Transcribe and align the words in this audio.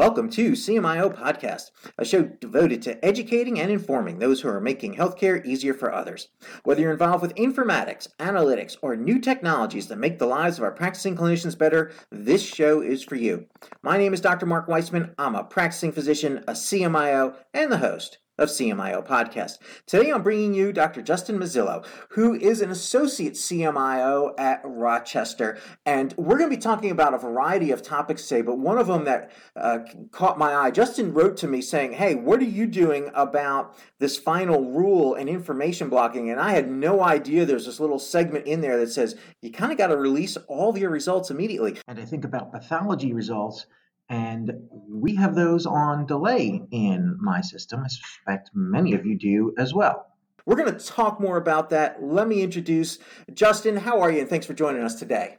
Welcome 0.00 0.30
to 0.30 0.52
CMIO 0.52 1.14
Podcast, 1.14 1.72
a 1.98 2.06
show 2.06 2.22
devoted 2.22 2.80
to 2.84 3.04
educating 3.04 3.60
and 3.60 3.70
informing 3.70 4.18
those 4.18 4.40
who 4.40 4.48
are 4.48 4.58
making 4.58 4.94
healthcare 4.94 5.44
easier 5.44 5.74
for 5.74 5.92
others. 5.92 6.28
Whether 6.64 6.80
you're 6.80 6.92
involved 6.92 7.20
with 7.20 7.34
informatics, 7.34 8.08
analytics, 8.18 8.78
or 8.80 8.96
new 8.96 9.18
technologies 9.18 9.88
that 9.88 9.98
make 9.98 10.18
the 10.18 10.24
lives 10.24 10.56
of 10.56 10.64
our 10.64 10.72
practicing 10.72 11.16
clinicians 11.16 11.58
better, 11.58 11.92
this 12.10 12.42
show 12.42 12.80
is 12.80 13.04
for 13.04 13.16
you. 13.16 13.44
My 13.82 13.98
name 13.98 14.14
is 14.14 14.22
Dr. 14.22 14.46
Mark 14.46 14.68
Weissman. 14.68 15.14
I'm 15.18 15.34
a 15.34 15.44
practicing 15.44 15.92
physician, 15.92 16.44
a 16.48 16.52
CMIO, 16.52 17.36
and 17.52 17.70
the 17.70 17.76
host 17.76 18.20
of 18.40 18.48
CMIO 18.48 19.06
Podcast. 19.06 19.58
Today 19.86 20.10
I'm 20.10 20.22
bringing 20.22 20.54
you 20.54 20.72
Dr. 20.72 21.02
Justin 21.02 21.38
Mazzillo, 21.38 21.84
who 22.08 22.34
is 22.34 22.62
an 22.62 22.70
associate 22.70 23.34
CMIO 23.34 24.32
at 24.38 24.62
Rochester. 24.64 25.58
And 25.84 26.14
we're 26.16 26.38
going 26.38 26.50
to 26.50 26.56
be 26.56 26.60
talking 26.60 26.90
about 26.90 27.12
a 27.12 27.18
variety 27.18 27.70
of 27.70 27.82
topics 27.82 28.26
today, 28.26 28.40
but 28.40 28.58
one 28.58 28.78
of 28.78 28.86
them 28.86 29.04
that 29.04 29.30
uh, 29.54 29.80
caught 30.10 30.38
my 30.38 30.54
eye, 30.54 30.70
Justin 30.70 31.12
wrote 31.12 31.36
to 31.36 31.46
me 31.46 31.60
saying, 31.60 31.92
Hey, 31.92 32.14
what 32.14 32.40
are 32.40 32.44
you 32.44 32.66
doing 32.66 33.10
about 33.14 33.76
this 33.98 34.18
final 34.18 34.70
rule 34.70 35.14
and 35.14 35.28
information 35.28 35.90
blocking? 35.90 36.30
And 36.30 36.40
I 36.40 36.52
had 36.52 36.70
no 36.70 37.02
idea 37.02 37.44
there's 37.44 37.66
this 37.66 37.78
little 37.78 37.98
segment 37.98 38.46
in 38.46 38.62
there 38.62 38.78
that 38.78 38.90
says 38.90 39.16
you 39.42 39.52
kind 39.52 39.70
of 39.70 39.76
got 39.76 39.88
to 39.88 39.98
release 39.98 40.38
all 40.48 40.70
of 40.70 40.78
your 40.78 40.90
results 40.90 41.30
immediately. 41.30 41.76
And 41.86 41.98
I 41.98 42.06
think 42.06 42.24
about 42.24 42.52
pathology 42.52 43.12
results 43.12 43.66
and 44.10 44.52
we 44.88 45.14
have 45.14 45.34
those 45.34 45.64
on 45.64 46.04
delay 46.04 46.60
in 46.70 47.16
my 47.20 47.40
system. 47.40 47.82
I 47.82 47.88
suspect 47.88 48.50
many 48.52 48.92
of 48.92 49.06
you 49.06 49.16
do 49.16 49.54
as 49.56 49.72
well. 49.72 50.08
We're 50.44 50.56
going 50.56 50.76
to 50.76 50.84
talk 50.84 51.20
more 51.20 51.36
about 51.36 51.70
that. 51.70 52.02
Let 52.02 52.26
me 52.26 52.42
introduce 52.42 52.98
Justin. 53.32 53.76
How 53.76 54.00
are 54.00 54.10
you? 54.10 54.20
And 54.20 54.28
thanks 54.28 54.46
for 54.46 54.54
joining 54.54 54.82
us 54.82 54.96
today. 54.96 55.38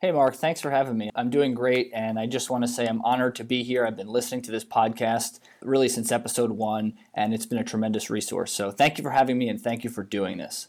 Hey, 0.00 0.12
Mark, 0.12 0.34
thanks 0.34 0.60
for 0.60 0.70
having 0.70 0.98
me. 0.98 1.10
I'm 1.14 1.30
doing 1.30 1.54
great, 1.54 1.90
and 1.94 2.18
I 2.18 2.26
just 2.26 2.50
want 2.50 2.64
to 2.64 2.68
say 2.68 2.86
I'm 2.86 3.00
honored 3.02 3.34
to 3.36 3.44
be 3.44 3.62
here. 3.62 3.86
I've 3.86 3.96
been 3.96 4.08
listening 4.08 4.42
to 4.42 4.50
this 4.50 4.64
podcast 4.64 5.40
really 5.62 5.88
since 5.88 6.12
episode 6.12 6.52
one, 6.52 6.94
and 7.14 7.32
it's 7.32 7.46
been 7.46 7.58
a 7.58 7.64
tremendous 7.64 8.10
resource. 8.10 8.52
So 8.52 8.70
thank 8.70 8.98
you 8.98 9.02
for 9.02 9.10
having 9.10 9.38
me, 9.38 9.48
and 9.48 9.60
thank 9.60 9.84
you 9.84 9.90
for 9.90 10.02
doing 10.02 10.36
this. 10.36 10.68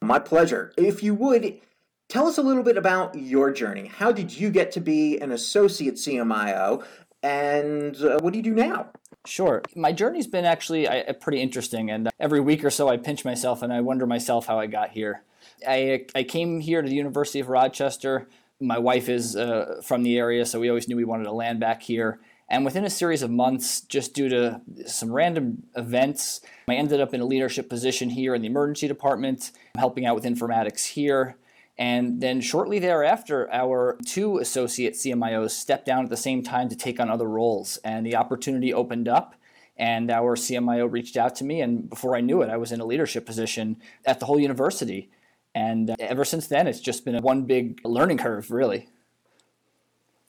My 0.00 0.18
pleasure. 0.18 0.72
If 0.78 1.02
you 1.02 1.14
would, 1.14 1.60
Tell 2.08 2.28
us 2.28 2.38
a 2.38 2.42
little 2.42 2.62
bit 2.62 2.76
about 2.76 3.16
your 3.16 3.50
journey. 3.50 3.88
How 3.88 4.12
did 4.12 4.38
you 4.38 4.50
get 4.50 4.70
to 4.72 4.80
be 4.80 5.18
an 5.18 5.32
associate 5.32 5.96
CMIO, 5.96 6.84
and 7.22 7.96
uh, 7.96 8.20
what 8.20 8.32
do 8.32 8.38
you 8.38 8.44
do 8.44 8.54
now? 8.54 8.90
Sure. 9.24 9.60
My 9.74 9.92
journey's 9.92 10.28
been 10.28 10.44
actually 10.44 10.86
uh, 10.86 11.12
pretty 11.14 11.40
interesting, 11.40 11.90
and 11.90 12.08
every 12.20 12.40
week 12.40 12.64
or 12.64 12.70
so 12.70 12.88
I 12.88 12.96
pinch 12.96 13.24
myself 13.24 13.60
and 13.62 13.72
I 13.72 13.80
wonder 13.80 14.06
myself 14.06 14.46
how 14.46 14.58
I 14.58 14.66
got 14.66 14.90
here. 14.90 15.24
I, 15.66 16.06
I 16.14 16.22
came 16.22 16.60
here 16.60 16.80
to 16.80 16.88
the 16.88 16.94
University 16.94 17.40
of 17.40 17.48
Rochester. 17.48 18.28
My 18.60 18.78
wife 18.78 19.08
is 19.08 19.34
uh, 19.34 19.80
from 19.82 20.04
the 20.04 20.16
area, 20.16 20.46
so 20.46 20.60
we 20.60 20.68
always 20.68 20.86
knew 20.86 20.96
we 20.96 21.04
wanted 21.04 21.24
to 21.24 21.32
land 21.32 21.58
back 21.58 21.82
here. 21.82 22.20
And 22.48 22.64
within 22.64 22.84
a 22.84 22.90
series 22.90 23.22
of 23.22 23.30
months, 23.32 23.80
just 23.80 24.14
due 24.14 24.28
to 24.28 24.60
some 24.86 25.12
random 25.12 25.64
events, 25.74 26.40
I 26.68 26.76
ended 26.76 27.00
up 27.00 27.12
in 27.12 27.20
a 27.20 27.24
leadership 27.24 27.68
position 27.68 28.10
here 28.10 28.36
in 28.36 28.42
the 28.42 28.46
emergency 28.46 28.86
department, 28.86 29.50
helping 29.76 30.06
out 30.06 30.14
with 30.14 30.24
informatics 30.24 30.84
here. 30.84 31.36
And 31.78 32.20
then 32.22 32.40
shortly 32.40 32.78
thereafter, 32.78 33.52
our 33.52 33.98
two 34.06 34.38
associate 34.38 34.94
CMIOs 34.94 35.50
stepped 35.50 35.84
down 35.84 36.04
at 36.04 36.10
the 36.10 36.16
same 36.16 36.42
time 36.42 36.68
to 36.70 36.76
take 36.76 36.98
on 36.98 37.10
other 37.10 37.28
roles. 37.28 37.76
And 37.78 38.06
the 38.06 38.16
opportunity 38.16 38.72
opened 38.72 39.08
up, 39.08 39.34
and 39.76 40.10
our 40.10 40.36
CMIO 40.36 40.90
reached 40.90 41.18
out 41.18 41.34
to 41.36 41.44
me. 41.44 41.60
And 41.60 41.88
before 41.90 42.16
I 42.16 42.22
knew 42.22 42.40
it, 42.40 42.48
I 42.48 42.56
was 42.56 42.72
in 42.72 42.80
a 42.80 42.86
leadership 42.86 43.26
position 43.26 43.76
at 44.06 44.20
the 44.20 44.26
whole 44.26 44.40
university. 44.40 45.10
And 45.54 45.90
uh, 45.90 45.96
ever 45.98 46.24
since 46.24 46.46
then, 46.46 46.66
it's 46.66 46.80
just 46.80 47.04
been 47.04 47.22
one 47.22 47.44
big 47.44 47.80
learning 47.84 48.18
curve, 48.18 48.50
really. 48.50 48.88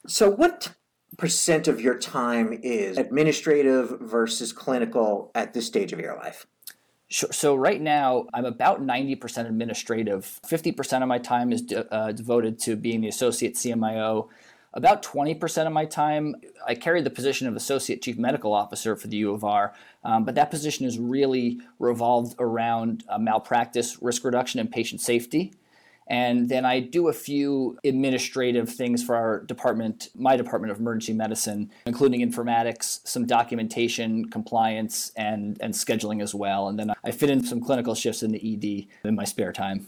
So, 0.05 0.29
what 0.29 0.73
percent 1.17 1.67
of 1.67 1.81
your 1.81 1.97
time 1.97 2.57
is 2.61 2.97
administrative 2.97 3.99
versus 4.01 4.53
clinical 4.53 5.31
at 5.33 5.53
this 5.53 5.65
stage 5.65 5.91
of 5.93 5.99
your 5.99 6.15
life? 6.15 6.45
Sure. 7.09 7.31
So 7.31 7.55
right 7.55 7.79
now, 7.79 8.27
I'm 8.33 8.45
about 8.45 8.81
90% 8.81 9.47
administrative. 9.47 10.39
50% 10.45 11.01
of 11.01 11.07
my 11.07 11.19
time 11.19 11.53
is 11.53 11.61
de- 11.61 11.93
uh, 11.93 12.11
devoted 12.11 12.59
to 12.59 12.75
being 12.75 12.99
the 12.99 13.07
associate 13.07 13.55
CMIO. 13.55 14.27
About 14.73 15.03
20% 15.03 15.65
of 15.65 15.71
my 15.71 15.85
time, 15.85 16.35
I 16.67 16.75
carry 16.75 17.01
the 17.01 17.09
position 17.09 17.47
of 17.47 17.55
associate 17.55 18.01
chief 18.01 18.17
medical 18.17 18.53
officer 18.53 18.95
for 18.97 19.07
the 19.07 19.17
U 19.17 19.33
of 19.33 19.45
R, 19.45 19.73
um, 20.03 20.25
but 20.25 20.35
that 20.35 20.51
position 20.51 20.85
is 20.85 20.99
really 20.99 21.61
revolved 21.79 22.35
around 22.39 23.05
uh, 23.07 23.17
malpractice, 23.17 23.97
risk 24.01 24.25
reduction, 24.25 24.59
and 24.59 24.69
patient 24.69 24.99
safety. 24.99 25.53
And 26.09 26.47
then 26.47 26.65
I 26.65 26.79
do 26.79 27.09
a 27.09 27.13
few 27.13 27.77
administrative 27.83 28.69
things 28.69 29.03
for 29.03 29.15
our 29.15 29.41
department, 29.41 30.09
my 30.15 30.37
department 30.37 30.71
of 30.71 30.79
emergency 30.79 31.13
medicine, 31.13 31.69
including 31.85 32.21
informatics, 32.21 33.05
some 33.05 33.25
documentation, 33.25 34.29
compliance, 34.29 35.11
and, 35.17 35.57
and 35.61 35.73
scheduling 35.73 36.21
as 36.21 36.33
well. 36.33 36.69
And 36.69 36.79
then 36.79 36.93
I 37.03 37.11
fit 37.11 37.29
in 37.29 37.43
some 37.43 37.61
clinical 37.61 37.93
shifts 37.95 38.23
in 38.23 38.31
the 38.31 38.39
ED 38.39 39.07
in 39.07 39.15
my 39.15 39.25
spare 39.25 39.51
time. 39.51 39.87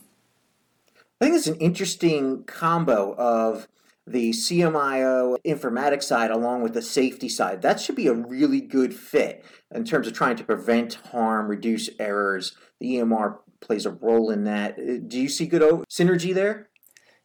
I 1.21 1.25
think 1.25 1.35
it's 1.35 1.47
an 1.47 1.55
interesting 1.55 2.43
combo 2.43 3.13
of 3.15 3.67
the 4.07 4.31
CMIO 4.31 5.37
informatics 5.45 6.03
side 6.03 6.31
along 6.31 6.63
with 6.63 6.73
the 6.73 6.81
safety 6.81 7.29
side. 7.29 7.61
That 7.61 7.79
should 7.79 7.95
be 7.95 8.07
a 8.07 8.13
really 8.13 8.59
good 8.59 8.93
fit 8.93 9.45
in 9.73 9.83
terms 9.83 10.07
of 10.07 10.13
trying 10.13 10.35
to 10.37 10.43
prevent 10.43 10.95
harm, 10.95 11.47
reduce 11.47 11.89
errors. 11.99 12.55
The 12.79 12.95
EMR 12.95 13.37
plays 13.61 13.85
a 13.85 13.91
role 13.91 14.29
in 14.29 14.43
that. 14.45 14.77
Uh, 14.79 14.97
do 15.07 15.19
you 15.19 15.29
see 15.29 15.45
good 15.45 15.61
synergy 15.89 16.33
there? 16.33 16.69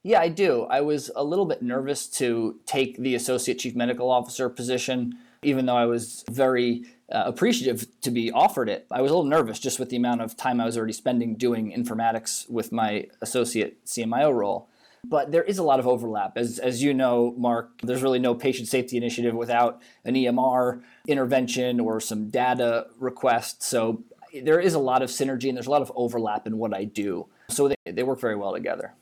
Yeah, 0.02 0.20
I 0.20 0.28
do. 0.28 0.64
I 0.64 0.82
was 0.82 1.10
a 1.16 1.24
little 1.24 1.46
bit 1.46 1.62
nervous 1.62 2.06
to 2.18 2.60
take 2.66 2.98
the 2.98 3.14
associate 3.14 3.58
chief 3.58 3.74
medical 3.74 4.10
officer 4.10 4.50
position, 4.50 5.14
even 5.42 5.64
though 5.64 5.76
I 5.76 5.86
was 5.86 6.24
very 6.30 6.84
uh, 7.10 7.22
appreciative 7.26 7.86
to 8.02 8.10
be 8.10 8.30
offered 8.30 8.68
it. 8.68 8.86
I 8.90 9.00
was 9.00 9.10
a 9.10 9.14
little 9.14 9.30
nervous 9.30 9.58
just 9.58 9.78
with 9.78 9.88
the 9.88 9.96
amount 9.96 10.20
of 10.20 10.36
time 10.36 10.60
I 10.60 10.66
was 10.66 10.76
already 10.76 10.92
spending 10.92 11.36
doing 11.36 11.72
informatics 11.72 12.48
with 12.50 12.70
my 12.70 13.06
associate 13.22 13.84
CMIO 13.86 14.34
role. 14.34 14.68
But 15.06 15.32
there 15.32 15.42
is 15.42 15.58
a 15.58 15.62
lot 15.62 15.80
of 15.80 15.86
overlap. 15.86 16.36
As, 16.36 16.58
as 16.58 16.82
you 16.82 16.94
know, 16.94 17.34
Mark, 17.36 17.80
there's 17.82 18.02
really 18.02 18.18
no 18.18 18.34
patient 18.34 18.68
safety 18.68 18.96
initiative 18.96 19.34
without 19.34 19.82
an 20.04 20.14
EMR 20.14 20.82
intervention 21.06 21.78
or 21.78 22.00
some 22.00 22.28
data 22.28 22.86
request. 22.98 23.62
So 23.62 24.02
there 24.42 24.60
is 24.60 24.74
a 24.74 24.78
lot 24.78 25.02
of 25.02 25.10
synergy 25.10 25.48
and 25.48 25.56
there's 25.56 25.66
a 25.66 25.70
lot 25.70 25.82
of 25.82 25.92
overlap 25.94 26.46
in 26.46 26.58
what 26.58 26.74
I 26.74 26.84
do. 26.84 27.26
So 27.48 27.68
they, 27.68 27.92
they 27.92 28.02
work 28.02 28.20
very 28.20 28.36
well 28.36 28.52
together. 28.52 28.94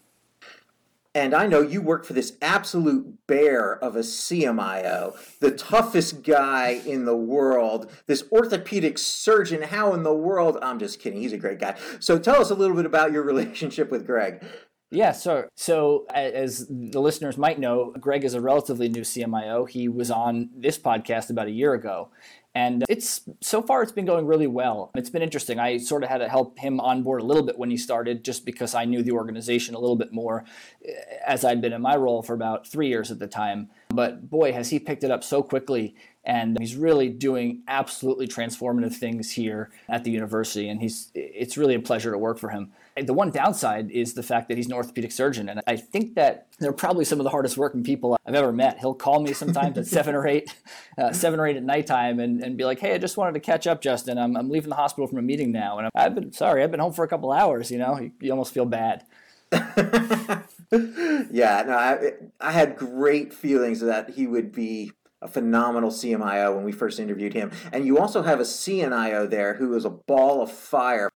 And 1.14 1.34
I 1.34 1.46
know 1.46 1.60
you 1.60 1.82
work 1.82 2.06
for 2.06 2.14
this 2.14 2.38
absolute 2.40 3.26
bear 3.26 3.76
of 3.84 3.96
a 3.96 4.00
CMIO, 4.00 5.14
the 5.40 5.50
toughest 5.50 6.22
guy 6.22 6.80
in 6.86 7.04
the 7.04 7.16
world, 7.16 7.92
this 8.06 8.24
orthopedic 8.32 8.96
surgeon. 8.96 9.60
How 9.60 9.92
in 9.92 10.04
the 10.04 10.14
world? 10.14 10.56
I'm 10.62 10.78
just 10.78 11.00
kidding. 11.00 11.20
He's 11.20 11.34
a 11.34 11.38
great 11.38 11.60
guy. 11.60 11.76
So 12.00 12.18
tell 12.18 12.40
us 12.40 12.48
a 12.48 12.54
little 12.54 12.76
bit 12.76 12.86
about 12.86 13.12
your 13.12 13.22
relationship 13.24 13.90
with 13.90 14.06
Greg. 14.06 14.42
Yeah, 14.90 15.12
so 15.12 15.48
so 15.56 16.04
as 16.14 16.66
the 16.68 17.00
listeners 17.00 17.38
might 17.38 17.58
know, 17.58 17.94
Greg 17.98 18.24
is 18.24 18.34
a 18.34 18.42
relatively 18.42 18.90
new 18.90 19.00
CMIO. 19.00 19.68
He 19.68 19.88
was 19.88 20.10
on 20.10 20.50
this 20.54 20.78
podcast 20.78 21.30
about 21.30 21.46
a 21.46 21.50
year 21.50 21.72
ago, 21.72 22.10
and 22.54 22.84
it's 22.88 23.22
so 23.40 23.62
far 23.62 23.82
it's 23.82 23.92
been 23.92 24.04
going 24.04 24.26
really 24.26 24.46
well. 24.46 24.90
It's 24.94 25.08
been 25.08 25.22
interesting. 25.22 25.58
I 25.58 25.78
sort 25.78 26.04
of 26.04 26.10
had 26.10 26.18
to 26.18 26.28
help 26.28 26.58
him 26.58 26.80
onboard 26.80 27.22
a 27.22 27.24
little 27.24 27.42
bit 27.42 27.58
when 27.58 27.70
he 27.70 27.76
started, 27.76 28.24
just 28.24 28.44
because 28.44 28.74
I 28.74 28.84
knew 28.84 29.02
the 29.02 29.12
organization 29.12 29.74
a 29.74 29.78
little 29.78 29.96
bit 29.96 30.12
more, 30.12 30.44
eh, 30.84 30.92
as 31.26 31.44
I'd 31.44 31.62
been 31.62 31.72
in 31.72 31.80
my 31.80 31.96
role 31.96 32.22
for 32.22 32.34
about 32.34 32.66
three 32.66 32.88
years 32.88 33.10
at 33.10 33.18
the 33.18 33.26
time. 33.26 33.70
But 33.88 34.28
boy, 34.28 34.52
has 34.52 34.70
he 34.70 34.78
picked 34.78 35.02
it 35.02 35.10
up 35.10 35.24
so 35.24 35.42
quickly, 35.42 35.94
and 36.24 36.58
he's 36.58 36.76
really 36.76 37.08
doing 37.08 37.62
absolutely 37.66 38.28
transformative 38.28 38.94
things 38.94 39.32
here 39.32 39.70
at 39.88 40.04
the 40.04 40.10
university. 40.10 40.68
And 40.68 40.80
he's 40.80 41.10
it's 41.14 41.56
really 41.56 41.74
a 41.74 41.80
pleasure 41.80 42.12
to 42.12 42.18
work 42.18 42.38
for 42.38 42.50
him. 42.50 42.72
The 42.96 43.14
one 43.14 43.30
downside 43.30 43.90
is 43.90 44.12
the 44.12 44.22
fact 44.22 44.48
that 44.48 44.58
he's 44.58 44.66
an 44.66 44.74
orthopedic 44.74 45.12
surgeon, 45.12 45.48
and 45.48 45.62
I 45.66 45.76
think 45.76 46.14
that 46.16 46.48
they're 46.58 46.74
probably 46.74 47.06
some 47.06 47.18
of 47.20 47.24
the 47.24 47.30
hardest 47.30 47.56
working 47.56 47.82
people 47.82 48.18
I've 48.26 48.34
ever 48.34 48.52
met. 48.52 48.80
He'll 48.80 48.92
call 48.92 49.20
me 49.20 49.32
sometimes 49.32 49.78
at 49.78 49.86
seven 49.98 50.14
or 50.14 50.26
eight, 50.26 50.54
uh, 50.98 51.10
seven 51.10 51.40
or 51.40 51.46
eight 51.46 51.56
at 51.56 51.62
nighttime, 51.62 52.20
and, 52.20 52.42
and 52.44 52.54
be 52.54 52.66
like, 52.66 52.80
"Hey, 52.80 52.94
I 52.94 52.98
just 52.98 53.16
wanted 53.16 53.32
to 53.32 53.40
catch 53.40 53.66
up, 53.66 53.80
Justin. 53.80 54.18
I'm, 54.18 54.36
I'm 54.36 54.50
leaving 54.50 54.68
the 54.68 54.76
hospital 54.76 55.06
from 55.06 55.16
a 55.16 55.22
meeting 55.22 55.52
now, 55.52 55.78
and 55.78 55.88
I've 55.94 56.14
been 56.14 56.32
sorry, 56.32 56.62
I've 56.62 56.70
been 56.70 56.80
home 56.80 56.92
for 56.92 57.02
a 57.02 57.08
couple 57.08 57.32
hours. 57.32 57.70
You 57.70 57.78
know, 57.78 57.98
you, 57.98 58.12
you 58.20 58.30
almost 58.30 58.52
feel 58.52 58.66
bad." 58.66 59.04
yeah, 60.72 61.62
no, 61.66 61.76
I, 61.76 62.12
I 62.40 62.52
had 62.52 62.76
great 62.76 63.32
feelings 63.32 63.80
that 63.80 64.10
he 64.10 64.26
would 64.26 64.52
be 64.52 64.92
a 65.22 65.28
phenomenal 65.28 65.90
CMIO 65.90 66.54
when 66.54 66.64
we 66.64 66.72
first 66.72 66.98
interviewed 67.00 67.32
him. 67.32 67.52
And 67.72 67.86
you 67.86 67.98
also 67.98 68.22
have 68.22 68.40
a 68.40 68.44
CNIO 68.44 69.30
there 69.30 69.54
who 69.54 69.74
is 69.74 69.84
a 69.84 69.90
ball 69.90 70.42
of 70.42 70.50
fire. 70.50 71.08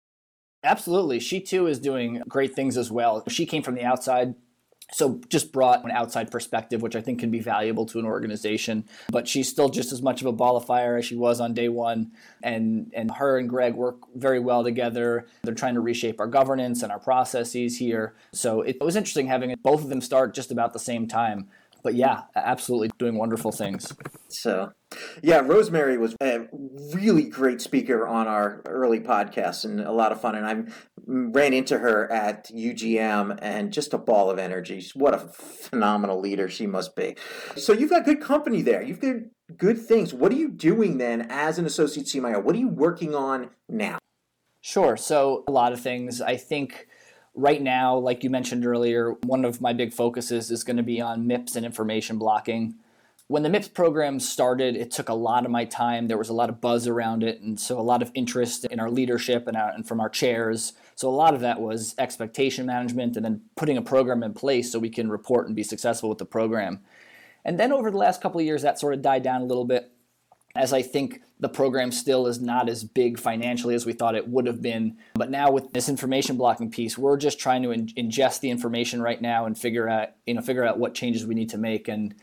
Absolutely. 0.65 1.21
She 1.21 1.41
too 1.41 1.67
is 1.67 1.79
doing 1.79 2.23
great 2.29 2.55
things 2.55 2.77
as 2.77 2.91
well. 2.91 3.23
She 3.29 3.47
came 3.47 3.63
from 3.63 3.75
the 3.75 3.85
outside. 3.85 4.35
So 4.93 5.21
just 5.29 5.53
brought 5.53 5.85
an 5.85 5.91
outside 5.91 6.31
perspective, 6.31 6.81
which 6.81 6.95
I 6.95 7.01
think 7.01 7.19
can 7.19 7.33
be 7.33 7.41
valuable 7.41 7.87
to 7.87 7.99
an 7.99 8.05
organization. 8.05 8.85
But 9.11 9.27
she's 9.27 9.49
still 9.49 9.69
just 9.69 9.93
as 9.93 10.01
much 10.01 10.21
of 10.21 10.29
a 10.29 10.33
ball 10.33 10.57
of 10.57 10.65
fire 10.65 10.97
as 10.97 11.05
she 11.05 11.17
was 11.17 11.41
on 11.41 11.55
day 11.55 11.69
one. 11.69 12.13
And 12.41 12.93
and 12.95 13.11
her 13.11 13.37
and 13.37 13.49
Greg 13.49 13.75
work 13.75 13.97
very 14.15 14.39
well 14.39 14.63
together. 14.63 15.27
They're 15.43 15.55
trying 15.55 15.75
to 15.75 15.81
reshape 15.81 16.21
our 16.21 16.29
governance 16.29 16.85
and 16.85 16.93
our 16.93 17.01
processes 17.01 17.79
here. 17.79 18.15
So 18.33 18.63
it 18.63 18.81
was 18.81 18.95
interesting 18.95 19.27
having 19.27 19.57
both 19.61 19.83
of 19.83 19.89
them 19.89 20.01
start 20.01 20.35
just 20.35 20.53
about 20.53 20.73
the 20.73 20.79
same 20.79 21.09
time 21.09 21.49
but 21.87 21.95
yeah, 21.95 22.23
absolutely 22.35 22.91
doing 22.99 23.17
wonderful 23.17 23.53
things. 23.53 23.95
So, 24.27 24.73
yeah, 25.23 25.39
Rosemary 25.39 25.97
was 25.99 26.17
a 26.21 26.49
really 26.93 27.29
great 27.29 27.61
speaker 27.61 28.09
on 28.09 28.27
our 28.27 28.61
early 28.67 28.99
podcast 28.99 29.65
and 29.65 29.79
a 29.79 29.93
lot 29.93 30.11
of 30.11 30.21
fun. 30.21 30.35
And 30.35 30.47
I 30.49 30.65
ran 31.07 31.55
into 31.55 31.79
her 31.79 32.11
at 32.11 32.49
UGM 32.49 33.39
and 33.41 33.73
just 33.73 33.95
a 33.95 33.99
ball 33.99 34.33
of 34.33 34.41
energy. 34.41 34.85
What 34.95 35.15
a 35.15 35.19
phenomenal 35.19 36.21
leader 36.21 36.49
she 36.49 36.67
must 36.67 36.97
be. 36.97 37.15
So, 37.55 37.73
you've 37.73 37.91
got 37.91 38.05
good 38.05 38.21
company 38.21 38.63
there. 38.63 38.83
You've 38.83 38.99
got 38.99 39.15
good 39.57 39.79
things. 39.79 40.13
What 40.13 40.33
are 40.33 40.37
you 40.37 40.49
doing 40.49 40.99
then 40.99 41.29
as 41.31 41.57
an 41.61 41.67
associate 41.67 42.09
CMIO? 42.09 42.43
What 42.43 42.57
are 42.57 42.59
you 42.59 42.69
working 42.69 43.15
on 43.15 43.51
now? 43.69 43.99
Sure. 44.61 44.97
So, 44.97 45.45
a 45.47 45.53
lot 45.53 45.73
of 45.73 45.81
things. 45.81 46.21
I 46.21 46.37
think 46.37 46.89
right 47.37 47.61
now, 47.61 47.97
like 47.97 48.25
you 48.25 48.31
mentioned 48.31 48.67
earlier, 48.67 49.13
one 49.25 49.45
of 49.45 49.61
my 49.61 49.73
big 49.73 49.93
focuses 49.93 50.51
is 50.51 50.65
going 50.65 50.79
to 50.79 50.83
be 50.83 51.01
on 51.01 51.27
MIPS 51.27 51.55
and 51.55 51.65
information 51.65 52.19
blocking. 52.19 52.75
When 53.29 53.43
the 53.43 53.49
MIPS 53.49 53.69
program 53.75 54.21
started, 54.21 54.77
it 54.77 54.91
took 54.91 55.09
a 55.09 55.15
lot 55.15 55.45
of 55.45 55.51
my 55.51 55.65
time. 55.65 56.07
There 56.07 56.17
was 56.17 56.29
a 56.29 56.33
lot 56.33 56.49
of 56.49 56.61
buzz 56.61 56.87
around 56.87 57.23
it, 57.23 57.41
and 57.41 57.59
so 57.59 57.79
a 57.79 57.83
lot 57.83 58.01
of 58.01 58.11
interest 58.15 58.65
in 58.67 58.81
our 58.81 58.91
leadership 58.91 59.47
and, 59.47 59.57
our, 59.57 59.71
and 59.71 59.87
from 59.87 60.01
our 60.01 60.09
chairs. 60.09 60.73
So 60.95 61.09
a 61.09 61.11
lot 61.11 61.35
of 61.35 61.41
that 61.41 61.61
was 61.61 61.95
expectation 61.99 62.67
management 62.67 63.17
and 63.17 63.25
then 63.25 63.43
putting 63.57 63.77
a 63.77 63.83
program 63.83 64.23
in 64.23 64.33
place 64.33 64.73
so 64.73 64.79
we 64.79 64.91
can 64.91 65.11
report 65.11 65.47
and 65.47 65.55
be 65.55 65.63
successful 65.63 66.09
with 66.09 66.19
the 66.19 66.25
program. 66.25 66.81
And 67.45 67.61
then 67.61 67.73
over 67.73 67.91
the 67.91 67.99
last 67.99 68.23
couple 68.23 68.41
of 68.41 68.47
years, 68.47 68.63
that 68.63 68.79
sort 68.79 68.95
of 68.95 69.03
died 69.03 69.23
down 69.23 69.43
a 69.43 69.45
little 69.45 69.65
bit 69.65 69.93
as 70.57 70.73
I 70.73 70.83
think 70.83 71.21
the 71.39 71.49
program 71.49 71.93
still 71.93 72.27
is 72.27 72.41
not 72.41 72.69
as 72.69 72.83
big 72.83 73.19
financially 73.19 73.75
as 73.75 73.85
we 73.85 73.93
thought 73.93 74.15
it 74.15 74.29
would 74.29 74.47
have 74.47 74.63
been. 74.63 74.97
But 75.15 75.31
now 75.31 75.51
with 75.51 75.73
this 75.73 75.89
information 75.89 76.37
blocking 76.37 76.71
piece, 76.71 76.97
we're 76.97 77.19
just 77.19 77.39
trying 77.39 77.63
to 77.63 77.73
in- 77.73 77.89
ingest 77.89 78.41
the 78.41 78.51
information 78.51 79.03
right 79.03 79.21
now 79.21 79.45
and 79.45 79.57
figure 79.57 79.89
out, 79.89 80.11
you 80.27 80.35
know, 80.35 80.41
figure 80.41 80.65
out 80.65 80.79
what 80.79 80.95
changes 80.95 81.27
we 81.27 81.35
need 81.35 81.51
to 81.51 81.59
make. 81.59 81.89
And 81.89 82.15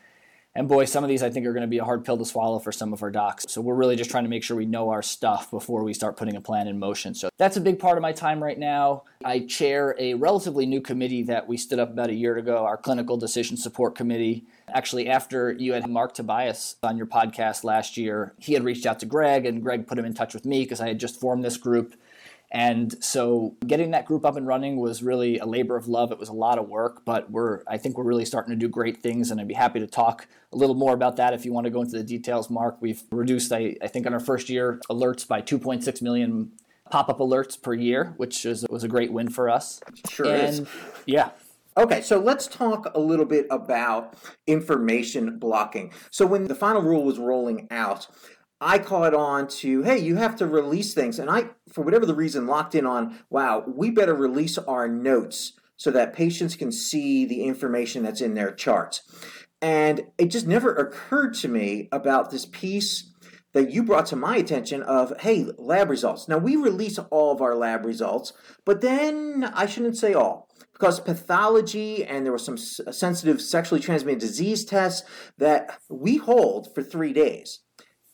and 0.55 0.67
boy, 0.67 0.85
some 0.85 1.03
of 1.03 1.09
these 1.09 1.23
I 1.23 1.31
think 1.31 1.47
are 1.47 1.53
going 1.53 1.61
to 1.61 1.67
be 1.67 1.79
a 1.79 1.83
hard 1.83 2.05
pill 2.05 2.17
to 2.17 2.25
swallow 2.25 2.59
for 2.59 2.71
some 2.71 2.94
of 2.94 3.01
our 3.01 3.09
docs. 3.09 3.45
So 3.47 3.59
we're 3.59 3.73
really 3.73 3.95
just 3.95 4.11
trying 4.11 4.23
to 4.23 4.29
make 4.29 4.44
sure 4.44 4.55
we 4.55 4.67
know 4.67 4.91
our 4.91 5.01
stuff 5.01 5.50
before 5.50 5.83
we 5.83 5.94
start 5.94 6.15
putting 6.15 6.35
a 6.35 6.41
plan 6.41 6.67
in 6.67 6.77
motion. 6.77 7.15
So 7.15 7.29
that's 7.38 7.57
a 7.57 7.61
big 7.61 7.79
part 7.79 7.97
of 7.97 8.03
my 8.03 8.11
time 8.11 8.44
right 8.44 8.57
now. 8.57 9.03
I 9.25 9.39
chair 9.39 9.95
a 9.97 10.13
relatively 10.13 10.67
new 10.67 10.79
committee 10.79 11.23
that 11.23 11.47
we 11.47 11.57
stood 11.57 11.79
up 11.79 11.89
about 11.89 12.09
a 12.09 12.13
year 12.13 12.38
ago, 12.38 12.65
our 12.65 12.77
clinical 12.77 13.17
decision 13.17 13.57
support 13.57 13.95
committee. 13.95 14.45
Actually, 14.67 15.09
after 15.09 15.51
you 15.51 15.73
had 15.73 15.89
Mark 15.89 16.13
Tobias 16.13 16.75
on 16.83 16.97
your 16.97 17.07
podcast 17.07 17.63
last 17.63 17.97
year, 17.97 18.33
he 18.38 18.53
had 18.53 18.63
reached 18.63 18.85
out 18.85 18.99
to 18.99 19.07
Greg 19.07 19.47
and 19.47 19.63
Greg 19.63 19.88
put 19.88 19.97
him 19.97 20.06
in 20.06 20.13
touch 20.13 20.35
with 20.35 20.45
me 20.45 20.63
because 20.63 20.81
I 20.81 20.88
had 20.88 20.99
just 20.99 21.19
formed 21.19 21.44
this 21.44 21.57
group 21.57 21.95
and 22.53 23.03
so 23.03 23.55
getting 23.65 23.91
that 23.91 24.05
group 24.05 24.23
up 24.23 24.35
and 24.38 24.45
running 24.45 24.77
was 24.77 25.01
really 25.01 25.39
a 25.39 25.45
labor 25.45 25.75
of 25.75 25.88
love. 25.88 26.11
It 26.11 26.19
was 26.19 26.29
a 26.29 26.33
lot 26.33 26.59
of 26.59 26.69
work, 26.69 27.03
but 27.03 27.31
we're 27.31 27.63
I 27.67 27.77
think 27.77 27.97
we're 27.97 28.03
really 28.03 28.25
starting 28.25 28.51
to 28.51 28.55
do 28.55 28.69
great 28.69 29.01
things 29.01 29.31
and 29.31 29.41
I'd 29.41 29.47
be 29.47 29.55
happy 29.55 29.79
to 29.79 29.88
talk 29.88 30.27
a 30.51 30.55
little 30.55 30.75
more 30.75 30.94
about 30.94 31.15
that 31.15 31.33
if 31.33 31.45
you 31.45 31.51
want 31.51 31.65
to 31.65 31.71
go 31.71 31.81
into 31.81 31.97
the 31.97 32.03
details, 32.03 32.51
Mark. 32.51 32.77
We've 32.79 33.01
reduced 33.11 33.51
I, 33.51 33.75
I 33.81 33.88
think 33.88 34.05
on 34.05 34.13
our 34.13 34.19
first 34.19 34.50
year 34.50 34.79
alerts 34.88 35.27
by 35.27 35.41
2.6 35.41 36.01
million 36.03 36.51
pop-up 36.91 37.17
alerts 37.17 37.59
per 37.59 37.73
year, 37.73 38.13
which 38.17 38.45
is, 38.45 38.65
was 38.69 38.83
a 38.83 38.88
great 38.88 39.11
win 39.11 39.29
for 39.29 39.49
us. 39.49 39.81
Sure 40.11 40.27
and, 40.27 40.59
is. 40.59 40.67
Yeah. 41.07 41.31
Okay, 41.75 42.01
so 42.01 42.19
let's 42.19 42.45
talk 42.45 42.91
a 42.94 42.99
little 42.99 43.25
bit 43.25 43.47
about 43.49 44.13
information 44.45 45.39
blocking. 45.39 45.91
So 46.11 46.23
when 46.27 46.45
the 46.45 46.53
final 46.53 46.83
rule 46.83 47.03
was 47.03 47.17
rolling 47.17 47.67
out, 47.71 48.07
I 48.63 48.80
caught 48.80 49.13
on 49.13 49.48
to, 49.60 49.83
hey, 49.83 49.98
you 49.98 50.15
have 50.15 50.38
to 50.38 50.48
release 50.48 50.94
things. 50.94 51.19
And 51.19 51.30
I, 51.30 51.50
for 51.71 51.83
whatever 51.83 52.06
the 52.06 52.15
reason, 52.15 52.48
locked 52.48 52.75
in 52.75 52.86
on, 52.86 53.19
wow, 53.30 53.63
we 53.68 53.92
better 53.92 54.15
release 54.15 54.57
our 54.57 54.88
notes 54.88 55.54
so 55.75 55.92
that 55.92 56.13
patients 56.13 56.56
can 56.56 56.71
see 56.71 57.25
the 57.25 57.44
information 57.44 58.04
that's 58.04 58.21
in 58.21 58.36
their 58.36 58.54
charts. 58.54 59.01
And 59.62 60.06
it 60.18 60.27
just 60.27 60.48
never 60.48 60.74
occurred 60.74 61.33
to 61.36 61.50
me 61.50 61.89
about 61.92 62.31
this 62.31 62.45
piece 62.45 63.12
that 63.54 63.69
you 63.69 63.83
brought 63.83 64.06
to 64.07 64.15
my 64.15 64.38
attention 64.38 64.81
of, 64.81 65.13
hey, 65.19 65.45
lab 65.57 65.89
results. 65.89 66.27
Now, 66.27 66.38
we 66.38 66.56
release 66.56 66.98
all 66.98 67.31
of 67.31 67.42
our 67.42 67.56
lab 67.56 67.86
results, 67.86 68.33
but 68.66 68.81
then 68.81 69.50
I 69.54 69.66
shouldn't 69.66 69.98
say 69.98 70.13
all 70.13 70.50
because 70.71 71.00
pathology 71.00 72.04
and 72.04 72.25
there 72.25 72.31
were 72.31 72.39
some 72.39 72.57
sensitive 72.57 73.42
sexually 73.42 73.80
transmitted 73.80 74.19
disease 74.19 74.66
tests 74.66 75.07
that 75.38 75.77
we 75.89 76.18
hold 76.18 76.74
for 76.74 76.81
three 76.81 77.13
days. 77.13 77.59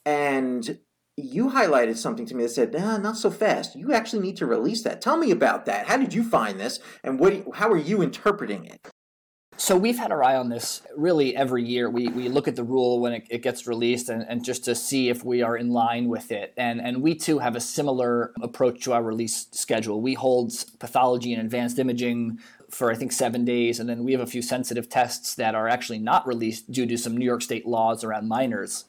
And 0.10 0.80
you 1.18 1.50
highlighted 1.50 1.98
something 1.98 2.26
to 2.26 2.36
me 2.36 2.44
that 2.44 2.50
said, 2.50 2.74
nah, 2.74 2.98
not 2.98 3.16
so 3.18 3.30
fast. 3.30 3.76
You 3.76 3.94
actually 3.94 4.24
need 4.24 4.38
to 4.38 4.48
release 4.48 4.82
that. 4.84 5.02
Tell 5.02 5.18
me 5.18 5.30
about 5.30 5.66
that. 5.68 5.88
How 5.88 5.98
did 5.98 6.16
you 6.16 6.24
find 6.24 6.60
this? 6.60 6.80
And 7.04 7.20
what? 7.20 7.44
How 7.54 7.70
are 7.70 7.78
you 7.78 8.02
interpreting 8.02 8.66
it? 8.66 8.80
So 9.58 9.76
we've 9.78 10.00
had 10.00 10.12
our 10.12 10.24
eye 10.24 10.38
on 10.38 10.50
this 10.50 10.82
really 10.96 11.36
every 11.36 11.64
year. 11.64 11.90
We, 11.90 12.08
we 12.08 12.30
look 12.30 12.48
at 12.48 12.56
the 12.56 12.64
rule 12.64 13.02
when 13.02 13.12
it, 13.12 13.28
it 13.30 13.44
gets 13.44 13.68
released 13.68 14.08
and, 14.08 14.26
and 14.28 14.44
just 14.44 14.64
to 14.66 14.74
see 14.74 15.10
if 15.10 15.24
we 15.24 15.42
are 15.42 15.58
in 15.58 15.70
line 15.70 16.08
with 16.08 16.32
it. 16.32 16.54
And, 16.56 16.80
and 16.80 17.04
we 17.04 17.14
too 17.14 17.40
have 17.40 17.58
a 17.58 17.60
similar 17.60 18.32
approach 18.42 18.82
to 18.86 18.94
our 18.94 19.04
release 19.04 19.48
schedule. 19.52 20.02
We 20.02 20.14
hold 20.14 20.54
pathology 20.80 21.34
and 21.34 21.42
advanced 21.42 21.78
imaging 21.78 22.40
for 22.70 22.90
I 22.90 22.96
think 22.96 23.12
seven 23.12 23.44
days, 23.44 23.80
and 23.80 23.90
then 23.90 24.04
we 24.06 24.14
have 24.14 24.22
a 24.22 24.28
few 24.28 24.42
sensitive 24.42 24.88
tests 24.88 25.36
that 25.36 25.56
are 25.56 25.68
actually 25.68 26.00
not 26.00 26.26
released 26.26 26.72
due 26.72 26.86
to 26.86 26.98
some 26.98 27.18
New 27.18 27.26
York 27.26 27.42
State 27.42 27.66
laws 27.68 28.04
around 28.04 28.28
minors 28.28 28.86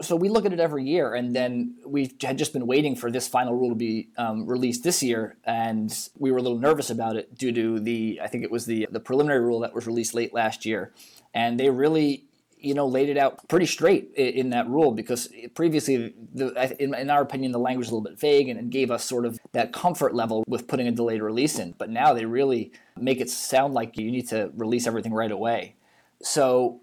so 0.00 0.16
we 0.16 0.28
look 0.28 0.46
at 0.46 0.52
it 0.52 0.60
every 0.60 0.84
year, 0.84 1.14
and 1.14 1.34
then 1.34 1.76
we 1.84 2.12
had 2.22 2.38
just 2.38 2.52
been 2.52 2.66
waiting 2.66 2.94
for 2.94 3.10
this 3.10 3.26
final 3.28 3.54
rule 3.54 3.70
to 3.70 3.74
be 3.74 4.08
um, 4.16 4.46
released 4.46 4.84
this 4.84 5.02
year, 5.02 5.36
and 5.44 6.08
we 6.18 6.30
were 6.30 6.38
a 6.38 6.42
little 6.42 6.58
nervous 6.58 6.90
about 6.90 7.16
it 7.16 7.36
due 7.36 7.52
to 7.52 7.80
the 7.80 8.20
I 8.22 8.28
think 8.28 8.44
it 8.44 8.50
was 8.50 8.66
the 8.66 8.88
the 8.90 9.00
preliminary 9.00 9.40
rule 9.40 9.60
that 9.60 9.74
was 9.74 9.86
released 9.86 10.14
late 10.14 10.32
last 10.32 10.64
year, 10.64 10.92
and 11.34 11.58
they 11.58 11.70
really 11.70 12.24
you 12.60 12.74
know 12.74 12.86
laid 12.86 13.08
it 13.08 13.16
out 13.16 13.46
pretty 13.48 13.66
straight 13.66 14.12
in, 14.14 14.50
that 14.50 14.68
rule 14.68 14.90
because 14.90 15.28
previously 15.54 16.14
the, 16.34 16.76
in, 16.82 16.92
in, 16.94 17.08
our 17.08 17.22
opinion 17.22 17.52
the 17.52 17.58
language 17.58 17.86
was 17.86 17.92
a 17.92 17.94
little 17.94 18.10
bit 18.10 18.18
vague 18.18 18.48
and, 18.48 18.58
and 18.58 18.72
gave 18.72 18.90
us 18.90 19.04
sort 19.04 19.24
of 19.24 19.38
that 19.52 19.72
comfort 19.72 20.14
level 20.14 20.44
with 20.48 20.66
putting 20.66 20.88
a 20.88 20.92
delayed 20.92 21.22
release 21.22 21.58
in. 21.58 21.72
But 21.78 21.88
now 21.90 22.14
they 22.14 22.24
really 22.24 22.72
make 22.98 23.20
it 23.20 23.30
sound 23.30 23.74
like 23.74 23.96
you 23.96 24.10
need 24.10 24.28
to 24.30 24.50
release 24.56 24.88
everything 24.88 25.12
right 25.12 25.30
away. 25.30 25.76
So 26.22 26.80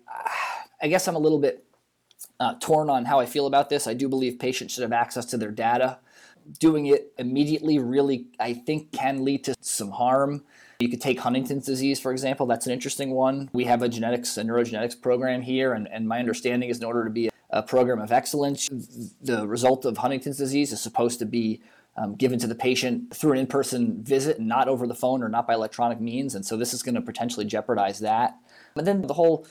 i 0.82 0.88
guess 0.88 1.08
i'm 1.08 1.16
a 1.16 1.20
little 1.20 1.40
bit 1.40 1.65
uh, 2.40 2.56
torn 2.60 2.90
on 2.90 3.06
how 3.06 3.20
I 3.20 3.26
feel 3.26 3.48
about 3.48 3.70
this. 3.70 3.88
I 3.88 3.94
do 3.94 4.10
believe 4.10 4.40
patients 4.40 4.74
should 4.74 4.82
have 4.82 4.92
access 4.92 5.26
to 5.28 5.38
their 5.38 5.52
data. 5.52 6.00
Doing 6.60 6.86
it 6.86 7.14
immediately 7.18 7.80
really, 7.80 8.28
I 8.40 8.54
think, 8.54 8.92
can 8.92 9.26
lead 9.26 9.44
to 9.46 9.56
some 9.62 9.92
harm. 9.92 10.44
You 10.80 10.90
could 10.90 11.02
take 11.02 11.20
Huntington's 11.20 11.66
disease, 11.66 12.00
for 12.00 12.12
example. 12.12 12.46
That's 12.46 12.68
an 12.68 12.74
interesting 12.74 13.12
one. 13.12 13.50
We 13.54 13.64
have 13.66 13.82
a 13.82 13.90
genetics 13.90 14.38
and 14.38 14.50
neurogenetics 14.50 15.02
program 15.02 15.42
here, 15.42 15.74
and, 15.74 15.88
and 15.88 16.08
my 16.08 16.20
understanding 16.20 16.70
is 16.70 16.80
in 16.80 16.84
order 16.84 17.06
to 17.06 17.10
be 17.10 17.30
a 17.50 17.64
program 17.64 18.00
of 18.00 18.12
excellence, 18.12 18.70
the 19.22 19.48
result 19.48 19.86
of 19.86 19.98
Huntington's 19.98 20.38
disease 20.38 20.74
is 20.74 20.82
supposed 20.82 21.20
to 21.20 21.26
be 21.26 21.62
um, 21.98 22.16
given 22.16 22.38
to 22.40 22.48
the 22.48 22.56
patient 22.56 23.16
through 23.16 23.32
an 23.34 23.38
in 23.38 23.48
person 23.48 24.04
visit, 24.04 24.40
not 24.40 24.68
over 24.68 24.86
the 24.86 24.96
phone 24.96 25.24
or 25.24 25.30
not 25.30 25.48
by 25.48 25.54
electronic 25.54 26.02
means. 26.02 26.36
And 26.36 26.46
so 26.46 26.58
this 26.58 26.74
is 26.74 26.84
going 26.84 26.96
to 26.96 27.02
potentially 27.02 27.46
jeopardize 27.46 28.00
that. 28.00 28.38
And 28.76 28.86
then 28.86 29.04
the 29.04 29.14
whole 29.14 29.48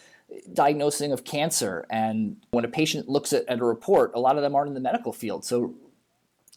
diagnosing 0.53 1.12
of 1.12 1.25
cancer. 1.25 1.87
And 1.91 2.37
when 2.50 2.64
a 2.64 2.69
patient 2.69 3.09
looks 3.09 3.33
at, 3.33 3.47
at 3.49 3.61
a 3.61 3.64
report, 3.64 4.12
a 4.14 4.21
lot 4.21 4.37
of 4.37 4.43
them 4.43 4.55
aren't 4.55 4.69
in 4.69 4.75
the 4.75 4.81
medical 4.81 5.12
field. 5.12 5.45
So 5.45 5.75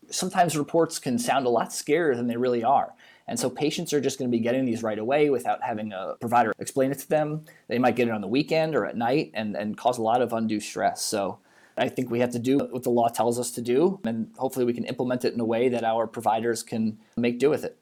sometimes 0.09 0.57
reports 0.57 0.99
can 0.99 1.19
sound 1.19 1.45
a 1.45 1.49
lot 1.49 1.69
scarier 1.69 2.15
than 2.15 2.27
they 2.27 2.37
really 2.37 2.63
are. 2.63 2.93
And 3.27 3.37
so 3.37 3.49
patients 3.49 3.91
are 3.91 3.99
just 3.99 4.17
going 4.17 4.31
to 4.31 4.35
be 4.35 4.41
getting 4.41 4.65
these 4.65 4.83
right 4.83 4.97
away 4.97 5.29
without 5.29 5.61
having 5.61 5.91
a 5.91 6.15
provider 6.21 6.53
explain 6.59 6.91
it 6.91 6.99
to 6.99 7.09
them. 7.09 7.43
They 7.67 7.77
might 7.77 7.97
get 7.97 8.07
it 8.07 8.11
on 8.11 8.21
the 8.21 8.27
weekend 8.27 8.73
or 8.73 8.85
at 8.85 8.95
night 8.95 9.31
and, 9.33 9.55
and 9.55 9.77
cause 9.77 9.97
a 9.97 10.01
lot 10.01 10.21
of 10.21 10.31
undue 10.31 10.61
stress. 10.61 11.01
So 11.01 11.39
I 11.77 11.89
think 11.89 12.09
we 12.09 12.21
have 12.21 12.31
to 12.31 12.39
do 12.39 12.57
what 12.57 12.83
the 12.83 12.89
law 12.89 13.09
tells 13.09 13.37
us 13.37 13.51
to 13.51 13.61
do, 13.61 13.99
and 14.03 14.31
hopefully 14.37 14.65
we 14.65 14.73
can 14.73 14.85
implement 14.85 15.25
it 15.25 15.33
in 15.33 15.39
a 15.39 15.45
way 15.45 15.69
that 15.69 15.83
our 15.83 16.07
providers 16.07 16.63
can 16.63 16.97
make 17.17 17.37
do 17.37 17.51
with 17.51 17.63
it 17.63 17.77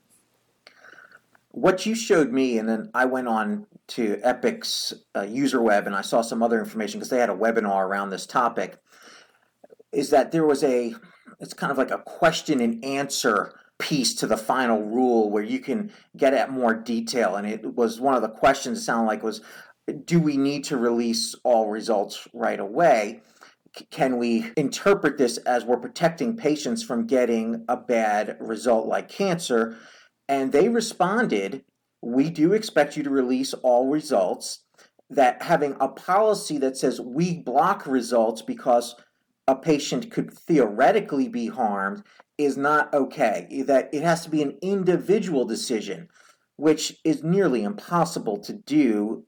what 1.56 1.86
you 1.86 1.96
showed 1.96 2.34
me, 2.34 2.58
and 2.58 2.68
then 2.68 2.90
I 2.94 3.06
went 3.06 3.30
on 3.30 3.66
to 3.88 4.20
Epic's 4.24 4.94
uh, 5.16 5.22
user 5.22 5.62
web 5.62 5.88
and 5.88 5.96
I 5.96 6.02
saw 6.02 6.22
some 6.22 6.44
other 6.44 6.60
information 6.60 7.00
because 7.00 7.10
they 7.10 7.20
had 7.20 7.30
a 7.30 7.36
webinar 7.36 7.86
around 7.86 8.10
this 8.10 8.26
topic, 8.26 8.78
is 9.94 10.10
that 10.10 10.34
there 10.34 10.46
was 10.46 10.64
a, 10.66 10.94
it's 11.40 11.54
kind 11.54 11.72
of 11.72 11.78
like 11.78 11.92
a 11.92 12.00
question 12.00 12.60
and 12.60 12.84
answer 12.84 13.54
piece 13.78 14.16
to 14.16 14.28
the 14.28 14.36
final 14.36 14.84
rule 14.84 15.30
where 15.30 15.44
you 15.44 15.60
can 15.60 15.92
get 16.18 16.34
at 16.34 16.52
more 16.52 16.74
detail. 16.74 17.36
And 17.36 17.48
it 17.48 17.76
was 17.76 18.02
one 18.02 18.16
of 18.16 18.22
the 18.22 18.30
questions, 18.30 18.80
it 18.80 18.82
sounded 18.82 19.08
like 19.08 19.24
was, 19.24 19.40
do 20.04 20.20
we 20.20 20.36
need 20.36 20.66
to 20.66 20.78
release 20.78 21.36
all 21.46 21.70
results 21.70 22.28
right 22.34 22.60
away? 22.60 23.22
Can 23.92 24.18
we 24.18 24.52
interpret 24.58 25.18
this 25.18 25.38
as 25.38 25.64
we're 25.64 25.78
protecting 25.78 26.36
patients 26.36 26.84
from 26.84 27.08
getting 27.08 27.64
a 27.70 27.78
bad 27.78 28.36
result 28.42 28.88
like 28.88 29.08
cancer? 29.08 29.78
And 30.28 30.52
they 30.52 30.70
responded, 30.70 31.64
We 32.02 32.30
do 32.30 32.54
expect 32.54 32.98
you 32.98 33.04
to 33.04 33.10
release 33.10 33.54
all 33.54 33.90
results. 33.90 34.62
That 35.10 35.44
having 35.44 35.76
a 35.80 35.88
policy 35.88 36.58
that 36.58 36.78
says 36.78 37.00
we 37.00 37.38
block 37.38 37.86
results 37.86 38.42
because 38.42 38.96
a 39.48 39.56
patient 39.56 40.10
could 40.10 40.34
theoretically 40.34 41.28
be 41.28 41.48
harmed 41.48 42.04
is 42.40 42.58
not 42.58 42.94
okay. 42.94 43.64
That 43.68 43.90
it 43.94 44.02
has 44.02 44.24
to 44.24 44.30
be 44.30 44.42
an 44.42 44.58
individual 44.62 45.46
decision, 45.46 46.10
which 46.58 46.98
is 47.04 47.24
nearly 47.24 47.64
impossible 47.64 48.40
to 48.40 48.54
do 48.54 49.26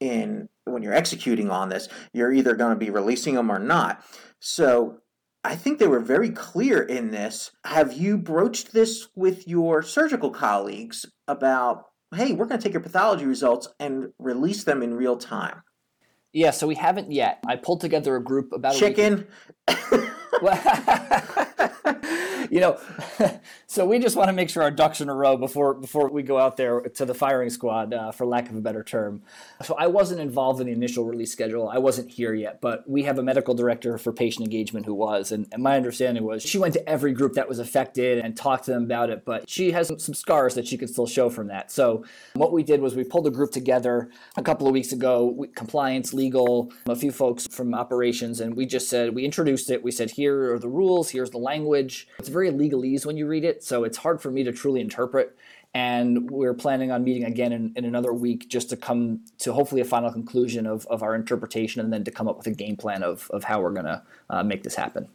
in 0.00 0.48
when 0.64 0.82
you're 0.82 0.94
executing 0.94 1.50
on 1.50 1.68
this. 1.68 1.88
You're 2.12 2.32
either 2.32 2.54
going 2.54 2.70
to 2.70 2.76
be 2.76 2.90
releasing 2.90 3.34
them 3.34 3.50
or 3.50 3.58
not. 3.58 4.02
So 4.40 5.00
I 5.48 5.56
think 5.56 5.78
they 5.78 5.86
were 5.86 6.00
very 6.00 6.28
clear 6.28 6.82
in 6.82 7.10
this. 7.10 7.52
Have 7.64 7.94
you 7.94 8.18
broached 8.18 8.74
this 8.74 9.08
with 9.16 9.48
your 9.48 9.82
surgical 9.82 10.30
colleagues 10.30 11.06
about, 11.26 11.86
hey, 12.14 12.32
we're 12.32 12.44
going 12.44 12.60
to 12.60 12.62
take 12.62 12.74
your 12.74 12.82
pathology 12.82 13.24
results 13.24 13.66
and 13.80 14.12
release 14.18 14.64
them 14.64 14.82
in 14.82 14.92
real 14.92 15.16
time? 15.16 15.62
Yeah, 16.34 16.50
so 16.50 16.66
we 16.66 16.74
haven't 16.74 17.12
yet. 17.12 17.38
I 17.48 17.56
pulled 17.56 17.80
together 17.80 18.14
a 18.16 18.22
group 18.22 18.52
about 18.52 18.74
chicken. 18.74 19.26
you 22.50 22.60
know, 22.60 22.78
so 23.66 23.86
we 23.86 23.98
just 23.98 24.16
want 24.16 24.28
to 24.28 24.32
make 24.32 24.50
sure 24.50 24.62
our 24.62 24.70
ducks 24.70 25.00
in 25.00 25.08
a 25.08 25.14
row 25.14 25.36
before 25.36 25.74
before 25.74 26.08
we 26.10 26.22
go 26.22 26.38
out 26.38 26.56
there 26.56 26.80
to 26.80 27.04
the 27.04 27.14
firing 27.14 27.50
squad, 27.50 27.92
uh, 27.92 28.12
for 28.12 28.26
lack 28.26 28.48
of 28.48 28.56
a 28.56 28.60
better 28.60 28.82
term. 28.82 29.22
So 29.62 29.74
I 29.74 29.86
wasn't 29.86 30.20
involved 30.20 30.60
in 30.60 30.66
the 30.66 30.72
initial 30.72 31.04
release 31.04 31.32
schedule. 31.32 31.68
I 31.68 31.78
wasn't 31.78 32.10
here 32.10 32.34
yet, 32.34 32.60
but 32.60 32.88
we 32.88 33.02
have 33.04 33.18
a 33.18 33.22
medical 33.22 33.54
director 33.54 33.98
for 33.98 34.12
patient 34.12 34.44
engagement 34.44 34.86
who 34.86 34.94
was, 34.94 35.32
and, 35.32 35.46
and 35.52 35.62
my 35.62 35.76
understanding 35.76 36.24
was 36.24 36.42
she 36.42 36.58
went 36.58 36.74
to 36.74 36.88
every 36.88 37.12
group 37.12 37.34
that 37.34 37.48
was 37.48 37.58
affected 37.58 38.18
and 38.18 38.36
talked 38.36 38.64
to 38.64 38.70
them 38.70 38.84
about 38.84 39.10
it. 39.10 39.24
But 39.24 39.48
she 39.48 39.72
has 39.72 39.88
some, 39.88 39.98
some 39.98 40.14
scars 40.14 40.54
that 40.54 40.66
she 40.66 40.78
could 40.78 40.88
still 40.88 41.06
show 41.06 41.28
from 41.28 41.48
that. 41.48 41.70
So 41.70 42.04
what 42.34 42.52
we 42.52 42.62
did 42.62 42.80
was 42.80 42.94
we 42.94 43.04
pulled 43.04 43.26
a 43.26 43.30
group 43.30 43.50
together 43.50 44.10
a 44.36 44.42
couple 44.42 44.66
of 44.66 44.72
weeks 44.72 44.92
ago, 44.92 45.26
we, 45.36 45.48
compliance, 45.48 46.14
legal, 46.14 46.72
a 46.86 46.96
few 46.96 47.12
folks 47.12 47.46
from 47.48 47.74
operations, 47.74 48.40
and 48.40 48.54
we 48.54 48.66
just 48.66 48.88
said 48.88 49.14
we 49.14 49.24
introduced 49.24 49.70
it. 49.70 49.82
We 49.82 49.90
said 49.90 50.12
here 50.12 50.54
are 50.54 50.58
the 50.58 50.68
rules, 50.68 51.10
here's 51.10 51.30
the 51.30 51.38
language. 51.38 52.08
It's 52.18 52.28
very 52.28 52.37
legalese 52.46 53.04
when 53.04 53.16
you 53.16 53.26
read 53.26 53.44
it, 53.44 53.62
so 53.62 53.84
it's 53.84 53.98
hard 53.98 54.20
for 54.20 54.30
me 54.30 54.44
to 54.44 54.52
truly 54.52 54.80
interpret. 54.80 55.36
And 55.74 56.30
we're 56.30 56.54
planning 56.54 56.90
on 56.90 57.04
meeting 57.04 57.24
again 57.24 57.52
in, 57.52 57.72
in 57.76 57.84
another 57.84 58.12
week 58.12 58.48
just 58.48 58.70
to 58.70 58.76
come 58.76 59.20
to 59.38 59.52
hopefully 59.52 59.82
a 59.82 59.84
final 59.84 60.10
conclusion 60.10 60.66
of, 60.66 60.86
of 60.86 61.02
our 61.02 61.14
interpretation 61.14 61.80
and 61.82 61.92
then 61.92 62.04
to 62.04 62.10
come 62.10 62.26
up 62.26 62.38
with 62.38 62.46
a 62.46 62.50
game 62.50 62.76
plan 62.76 63.02
of, 63.02 63.30
of 63.32 63.44
how 63.44 63.60
we're 63.60 63.72
going 63.72 63.84
to 63.84 64.02
uh, 64.30 64.42
make 64.42 64.62
this 64.62 64.74
happen. 64.74 65.08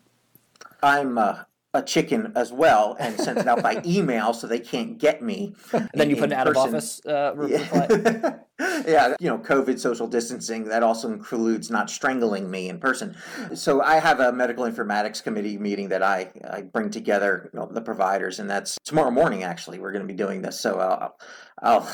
I'm 0.84 1.18
uh, 1.18 1.44
a 1.74 1.82
chicken 1.82 2.32
as 2.36 2.52
well 2.52 2.96
and 3.00 3.20
sent 3.20 3.40
it 3.40 3.48
out 3.48 3.64
by 3.64 3.82
email 3.86 4.34
so 4.34 4.46
they 4.46 4.60
can't 4.60 5.00
get 5.00 5.22
me. 5.22 5.56
and 5.72 5.90
then 5.94 6.10
you 6.10 6.16
put 6.16 6.26
an 6.26 6.34
out 6.34 6.48
of 6.48 6.56
office 6.56 7.04
uh, 7.06 7.34
yeah. 7.48 8.38
yeah, 8.88 9.16
you 9.20 9.28
know, 9.28 9.40
COVID 9.40 9.80
social 9.80 10.08
distancing, 10.08 10.66
that 10.66 10.84
also 10.84 11.12
includes 11.12 11.72
not 11.72 11.90
strangling 11.90 12.50
me 12.50 12.70
in 12.70 12.80
person. 12.80 13.16
So 13.56 13.82
I 13.82 13.96
have 13.96 14.20
a 14.20 14.32
medical 14.32 14.66
informatics 14.66 15.24
committee 15.24 15.58
meeting 15.58 15.90
that 15.90 16.04
I, 16.04 16.32
I 16.50 16.62
bring 16.62 16.92
together 16.92 17.50
you 17.52 17.60
know, 17.60 17.66
the 17.66 17.82
providers, 17.82 18.40
and 18.40 18.50
that's 18.50 18.78
tomorrow 18.86 19.12
morning, 19.12 19.44
actually. 19.44 19.80
We're 19.80 19.92
going 19.92 20.08
to 20.08 20.14
be 20.14 20.18
doing 20.18 20.44
this. 20.44 20.60
So 20.60 20.80
I'll, 20.80 21.18
I'll 21.62 21.90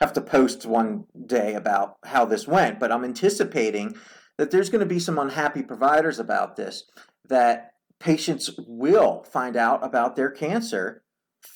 have 0.00 0.12
to 0.12 0.20
post 0.20 0.64
one 0.64 1.04
day 1.26 1.54
about 1.54 1.96
how 2.04 2.24
this 2.24 2.46
went, 2.46 2.78
but 2.78 2.92
I'm 2.92 3.04
anticipating 3.04 3.96
that 4.38 4.50
there's 4.50 4.70
going 4.70 4.80
to 4.80 4.86
be 4.86 5.00
some 5.00 5.18
unhappy 5.18 5.62
providers 5.62 6.18
about 6.18 6.56
this 6.56 6.84
that 7.28 7.72
patients 8.00 8.50
will 8.66 9.24
find 9.24 9.56
out 9.56 9.84
about 9.84 10.16
their 10.16 10.30
cancer 10.30 11.02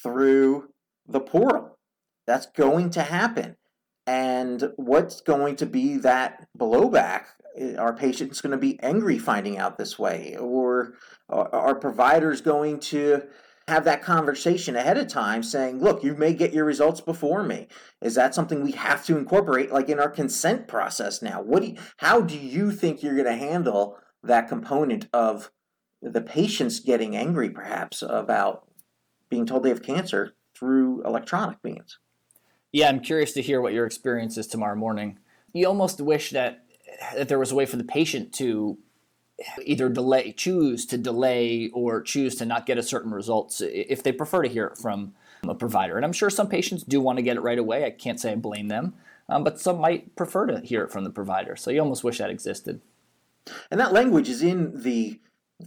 through 0.02 0.68
the 1.06 1.20
portal. 1.20 1.78
That's 2.26 2.46
going 2.46 2.90
to 2.90 3.02
happen. 3.02 3.56
And 4.06 4.72
what's 4.76 5.20
going 5.20 5.56
to 5.56 5.66
be 5.66 5.96
that 5.98 6.46
blowback? 6.58 7.24
Are 7.78 7.94
patients 7.94 8.40
going 8.40 8.52
to 8.52 8.56
be 8.56 8.80
angry 8.80 9.18
finding 9.18 9.58
out 9.58 9.76
this 9.76 9.98
way? 9.98 10.36
Or 10.38 10.94
are 11.28 11.74
providers 11.74 12.40
going 12.40 12.80
to 12.80 13.22
have 13.68 13.84
that 13.84 14.02
conversation 14.02 14.74
ahead 14.74 14.98
of 14.98 15.06
time 15.06 15.42
saying, 15.42 15.80
look, 15.80 16.02
you 16.02 16.14
may 16.16 16.34
get 16.34 16.52
your 16.52 16.64
results 16.64 17.00
before 17.00 17.42
me? 17.42 17.68
Is 18.00 18.14
that 18.16 18.34
something 18.34 18.62
we 18.62 18.72
have 18.72 19.04
to 19.06 19.16
incorporate 19.16 19.70
like 19.72 19.88
in 19.88 20.00
our 20.00 20.10
consent 20.10 20.66
process 20.66 21.22
now? 21.22 21.42
What 21.42 21.62
do 21.62 21.68
you, 21.68 21.76
how 21.98 22.20
do 22.20 22.36
you 22.36 22.72
think 22.72 23.02
you're 23.02 23.14
going 23.14 23.26
to 23.26 23.36
handle 23.36 23.96
that 24.22 24.48
component 24.48 25.08
of 25.12 25.50
the 26.02 26.20
patients 26.20 26.80
getting 26.80 27.16
angry 27.16 27.50
perhaps 27.50 28.02
about 28.02 28.66
being 29.28 29.46
told 29.46 29.62
they 29.62 29.68
have 29.68 29.82
cancer 29.82 30.34
through 30.54 31.02
electronic 31.04 31.62
means. 31.62 31.98
Yeah, 32.72 32.88
I'm 32.88 33.00
curious 33.00 33.32
to 33.32 33.42
hear 33.42 33.60
what 33.60 33.72
your 33.72 33.86
experience 33.86 34.38
is 34.38 34.46
tomorrow 34.46 34.76
morning. 34.76 35.18
You 35.52 35.66
almost 35.66 36.00
wish 36.00 36.30
that 36.30 36.64
that 37.14 37.28
there 37.28 37.38
was 37.38 37.52
a 37.52 37.54
way 37.54 37.66
for 37.66 37.76
the 37.76 37.84
patient 37.84 38.32
to 38.34 38.78
either 39.64 39.88
delay, 39.88 40.32
choose 40.32 40.84
to 40.86 40.98
delay, 40.98 41.70
or 41.72 42.02
choose 42.02 42.34
to 42.36 42.44
not 42.44 42.66
get 42.66 42.78
a 42.78 42.82
certain 42.82 43.12
results 43.12 43.60
if 43.60 44.02
they 44.02 44.12
prefer 44.12 44.42
to 44.42 44.48
hear 44.48 44.66
it 44.66 44.78
from 44.78 45.14
a 45.48 45.54
provider. 45.54 45.96
And 45.96 46.04
I'm 46.04 46.12
sure 46.12 46.30
some 46.30 46.48
patients 46.48 46.82
do 46.82 47.00
want 47.00 47.16
to 47.16 47.22
get 47.22 47.36
it 47.36 47.40
right 47.40 47.58
away. 47.58 47.84
I 47.84 47.90
can't 47.90 48.20
say 48.20 48.32
I 48.32 48.36
blame 48.36 48.68
them, 48.68 48.94
um, 49.28 49.44
but 49.44 49.60
some 49.60 49.80
might 49.80 50.14
prefer 50.14 50.46
to 50.46 50.60
hear 50.60 50.84
it 50.84 50.92
from 50.92 51.04
the 51.04 51.10
provider. 51.10 51.56
So 51.56 51.70
you 51.70 51.80
almost 51.80 52.04
wish 52.04 52.18
that 52.18 52.30
existed. 52.30 52.80
And 53.70 53.80
that 53.80 53.92
language 53.92 54.28
is 54.28 54.42
in 54.42 54.82
the 54.82 55.18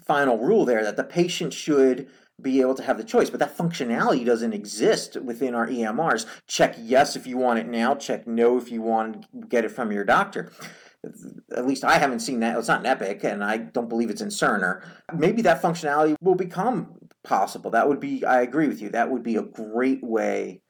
final 0.05 0.38
rule 0.38 0.65
there 0.65 0.83
that 0.83 0.97
the 0.97 1.03
patient 1.03 1.53
should 1.53 2.07
be 2.41 2.62
able 2.62 2.75
to 2.75 2.83
have 2.83 2.97
the 2.97 3.03
choice, 3.03 3.29
but 3.29 3.39
that 3.39 3.57
functionality 3.57 4.25
doesn't 4.25 4.53
exist 4.53 5.17
within 5.21 5.53
our 5.55 5.67
EMRs. 5.67 6.25
Check 6.47 6.75
yes 6.79 7.15
if 7.15 7.27
you 7.27 7.38
want 7.38 7.59
it 7.59 7.67
now, 7.67 7.95
check 7.95 8.27
no 8.27 8.57
if 8.57 8.71
you 8.71 8.81
want 8.81 9.21
to 9.21 9.47
get 9.47 9.65
it 9.65 9.69
from 9.69 9.91
your 9.91 10.03
doctor. 10.03 10.51
At 11.55 11.67
least 11.67 11.83
I 11.83 11.97
haven't 11.97 12.21
seen 12.21 12.39
that. 12.39 12.57
It's 12.57 12.67
not 12.67 12.79
in 12.79 12.85
Epic, 12.85 13.23
and 13.23 13.43
I 13.43 13.57
don't 13.57 13.89
believe 13.89 14.09
it's 14.09 14.21
in 14.21 14.29
Cerner. 14.29 14.85
Maybe 15.13 15.41
that 15.43 15.62
functionality 15.62 16.15
will 16.21 16.35
become 16.35 16.95
possible. 17.23 17.71
That 17.71 17.88
would 17.88 18.00
be, 18.00 18.25
I 18.25 18.41
agree 18.41 18.67
with 18.67 18.81
you, 18.81 18.89
that 18.89 19.12
would 19.12 19.23
be 19.23 19.35
a 19.35 19.43
great 19.43 20.03
way 20.03 20.62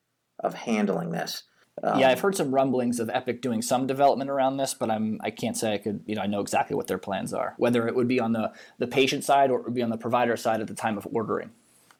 of 0.44 0.54
handling 0.54 1.12
this. 1.12 1.44
Um, 1.82 2.00
yeah, 2.00 2.10
I've 2.10 2.20
heard 2.20 2.36
some 2.36 2.54
rumblings 2.54 3.00
of 3.00 3.10
Epic 3.10 3.42
doing 3.42 3.62
some 3.62 3.88
development 3.88 4.30
around 4.30 4.58
this, 4.58 4.74
but 4.74 4.92
I'm 4.92 5.20
I 5.24 5.32
can't 5.32 5.58
say 5.58 5.74
I 5.74 5.78
could 5.78 6.04
you 6.06 6.16
know 6.16 6.22
I 6.22 6.28
know 6.28 6.42
exactly 6.42 6.76
what 6.76 6.88
their 6.88 7.00
plans 7.00 7.34
are. 7.34 7.56
Whether 7.58 7.88
it 7.88 7.96
would 7.96 8.08
be 8.08 8.20
on 8.20 8.34
the 8.34 8.52
the 8.78 8.88
patient 8.88 9.24
side 9.24 9.50
or 9.50 9.60
it 9.60 9.66
would 9.66 9.74
be 9.74 9.82
on 9.82 9.90
the 9.90 9.98
provider 9.98 10.38
side 10.38 10.62
at 10.62 10.68
the 10.68 10.76
time 10.76 10.98
of 10.98 11.08
ordering. 11.12 11.52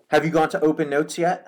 Have 0.10 0.26
you 0.26 0.32
gone 0.32 0.50
to 0.50 0.62
Open 0.62 0.90
Notes 0.90 1.18
yet? 1.18 1.48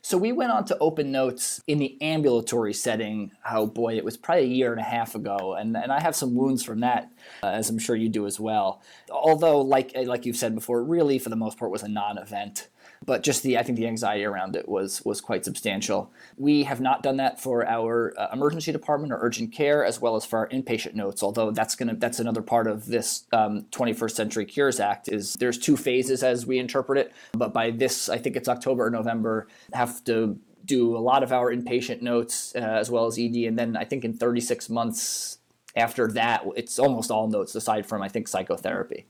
So 0.00 0.16
we 0.16 0.32
went 0.32 0.50
on 0.50 0.64
to 0.66 0.78
Open 0.78 1.12
Notes 1.12 1.62
in 1.66 1.78
the 1.78 2.00
ambulatory 2.00 2.72
setting. 2.72 3.32
Oh 3.48 3.66
boy, 3.66 3.96
it 3.96 4.04
was 4.04 4.16
probably 4.16 4.44
a 4.44 4.48
year 4.48 4.72
and 4.72 4.80
a 4.80 4.84
half 4.84 5.14
ago, 5.14 5.54
and 5.54 5.76
and 5.76 5.92
I 5.92 6.00
have 6.00 6.16
some 6.16 6.34
wounds 6.34 6.64
from 6.64 6.80
that, 6.80 7.12
uh, 7.42 7.48
as 7.48 7.68
I'm 7.68 7.78
sure 7.78 7.96
you 7.96 8.08
do 8.08 8.26
as 8.26 8.40
well. 8.40 8.80
Although, 9.10 9.60
like 9.60 9.92
like 9.94 10.24
you've 10.24 10.36
said 10.36 10.54
before, 10.54 10.82
really 10.82 11.18
for 11.18 11.28
the 11.28 11.36
most 11.36 11.58
part 11.58 11.70
was 11.70 11.82
a 11.82 11.88
non-event 11.88 12.68
but 13.08 13.22
just 13.22 13.42
the 13.42 13.56
I 13.56 13.62
think 13.62 13.78
the 13.78 13.86
anxiety 13.86 14.22
around 14.26 14.54
it 14.54 14.68
was 14.68 15.02
was 15.02 15.22
quite 15.22 15.42
substantial. 15.42 16.12
We 16.36 16.64
have 16.64 16.78
not 16.78 17.02
done 17.02 17.16
that 17.16 17.40
for 17.40 17.66
our 17.66 18.12
uh, 18.18 18.28
emergency 18.34 18.70
department 18.70 19.14
or 19.14 19.18
urgent 19.22 19.50
care 19.50 19.82
as 19.82 19.98
well 19.98 20.14
as 20.14 20.26
for 20.26 20.40
our 20.40 20.48
inpatient 20.50 20.92
notes. 20.94 21.22
Although 21.22 21.50
that's 21.50 21.74
gonna 21.74 21.94
that's 21.94 22.20
another 22.20 22.42
part 22.42 22.66
of 22.66 22.84
this 22.84 23.24
um, 23.32 23.62
21st 23.70 24.10
Century 24.10 24.44
Cures 24.44 24.78
Act 24.78 25.08
is 25.08 25.32
there's 25.40 25.56
two 25.56 25.74
phases 25.74 26.22
as 26.22 26.44
we 26.44 26.58
interpret 26.58 26.98
it, 26.98 27.12
but 27.32 27.54
by 27.54 27.70
this 27.70 28.10
I 28.10 28.18
think 28.18 28.36
it's 28.36 28.48
October 28.48 28.84
or 28.84 28.90
November 28.90 29.48
have 29.72 30.04
to 30.04 30.38
do 30.66 30.94
a 30.94 30.98
lot 30.98 31.22
of 31.22 31.32
our 31.32 31.50
inpatient 31.50 32.02
notes 32.02 32.52
uh, 32.54 32.58
as 32.58 32.90
well 32.90 33.06
as 33.06 33.18
ED, 33.18 33.36
and 33.36 33.58
then 33.58 33.74
I 33.74 33.84
think 33.84 34.04
in 34.04 34.12
36 34.12 34.68
months 34.68 35.38
after 35.74 36.08
that 36.08 36.44
it's 36.56 36.78
almost 36.78 37.10
all 37.10 37.26
notes 37.26 37.54
aside 37.54 37.86
from 37.86 38.02
I 38.02 38.08
think 38.10 38.28
psychotherapy. 38.28 39.06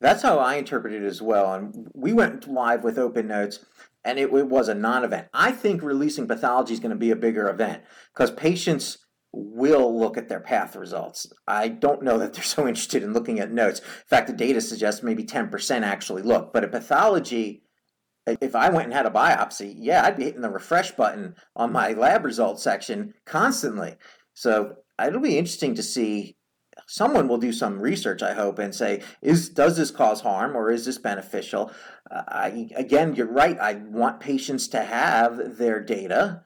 That's 0.00 0.22
how 0.22 0.38
I 0.38 0.56
interpret 0.56 0.94
it 0.94 1.02
as 1.02 1.20
well. 1.20 1.52
And 1.54 1.88
we 1.94 2.12
went 2.12 2.48
live 2.48 2.84
with 2.84 2.98
Open 2.98 3.28
Notes, 3.28 3.64
and 4.04 4.18
it, 4.18 4.32
it 4.32 4.48
was 4.48 4.68
a 4.68 4.74
non 4.74 5.04
event. 5.04 5.28
I 5.34 5.52
think 5.52 5.82
releasing 5.82 6.28
pathology 6.28 6.72
is 6.72 6.80
going 6.80 6.90
to 6.90 6.96
be 6.96 7.10
a 7.10 7.16
bigger 7.16 7.48
event 7.48 7.82
because 8.14 8.30
patients 8.30 8.98
will 9.32 9.98
look 9.98 10.16
at 10.16 10.28
their 10.28 10.40
path 10.40 10.74
results. 10.74 11.26
I 11.46 11.68
don't 11.68 12.02
know 12.02 12.18
that 12.18 12.32
they're 12.32 12.42
so 12.42 12.66
interested 12.68 13.02
in 13.02 13.12
looking 13.12 13.40
at 13.40 13.52
notes. 13.52 13.80
In 13.80 13.86
fact, 14.06 14.26
the 14.28 14.32
data 14.32 14.60
suggests 14.60 15.02
maybe 15.02 15.24
10% 15.24 15.82
actually 15.82 16.22
look. 16.22 16.52
But 16.52 16.64
a 16.64 16.68
pathology, 16.68 17.62
if 18.26 18.54
I 18.56 18.70
went 18.70 18.86
and 18.86 18.94
had 18.94 19.06
a 19.06 19.10
biopsy, 19.10 19.74
yeah, 19.76 20.04
I'd 20.04 20.16
be 20.16 20.24
hitting 20.24 20.40
the 20.40 20.50
refresh 20.50 20.92
button 20.92 21.34
on 21.54 21.72
my 21.72 21.92
lab 21.92 22.24
results 22.24 22.62
section 22.62 23.14
constantly. 23.26 23.96
So 24.34 24.76
it'll 25.04 25.20
be 25.20 25.38
interesting 25.38 25.74
to 25.74 25.82
see 25.82 26.37
someone 26.88 27.28
will 27.28 27.38
do 27.38 27.52
some 27.52 27.78
research, 27.78 28.22
I 28.22 28.32
hope, 28.32 28.58
and 28.58 28.74
say, 28.74 29.02
is 29.20 29.50
does 29.50 29.76
this 29.76 29.90
cause 29.90 30.22
harm 30.22 30.56
or 30.56 30.70
is 30.70 30.86
this 30.86 30.98
beneficial? 30.98 31.70
Uh, 32.10 32.22
I, 32.26 32.70
again, 32.74 33.14
you're 33.14 33.30
right. 33.30 33.58
I 33.60 33.74
want 33.74 34.20
patients 34.20 34.66
to 34.68 34.82
have 34.82 35.58
their 35.58 35.80
data, 35.80 36.44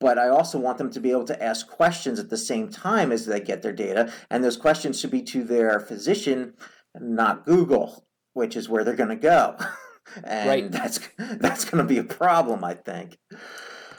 but 0.00 0.18
I 0.18 0.28
also 0.28 0.58
want 0.58 0.78
them 0.78 0.90
to 0.90 1.00
be 1.00 1.10
able 1.10 1.26
to 1.26 1.42
ask 1.42 1.68
questions 1.68 2.18
at 2.18 2.30
the 2.30 2.38
same 2.38 2.70
time 2.70 3.12
as 3.12 3.26
they 3.26 3.40
get 3.40 3.62
their 3.62 3.74
data, 3.74 4.10
and 4.30 4.42
those 4.42 4.56
questions 4.56 4.98
should 4.98 5.10
be 5.10 5.22
to 5.22 5.44
their 5.44 5.78
physician, 5.80 6.54
not 6.98 7.44
Google, 7.44 8.06
which 8.32 8.56
is 8.56 8.70
where 8.70 8.84
they're 8.84 8.96
going 8.96 9.10
to 9.10 9.16
go. 9.16 9.56
and 10.24 10.48
right. 10.48 10.72
that's 10.72 10.98
that's 11.18 11.66
going 11.66 11.84
to 11.84 11.88
be 11.88 11.98
a 11.98 12.04
problem, 12.04 12.64
I 12.64 12.72
think. 12.74 13.18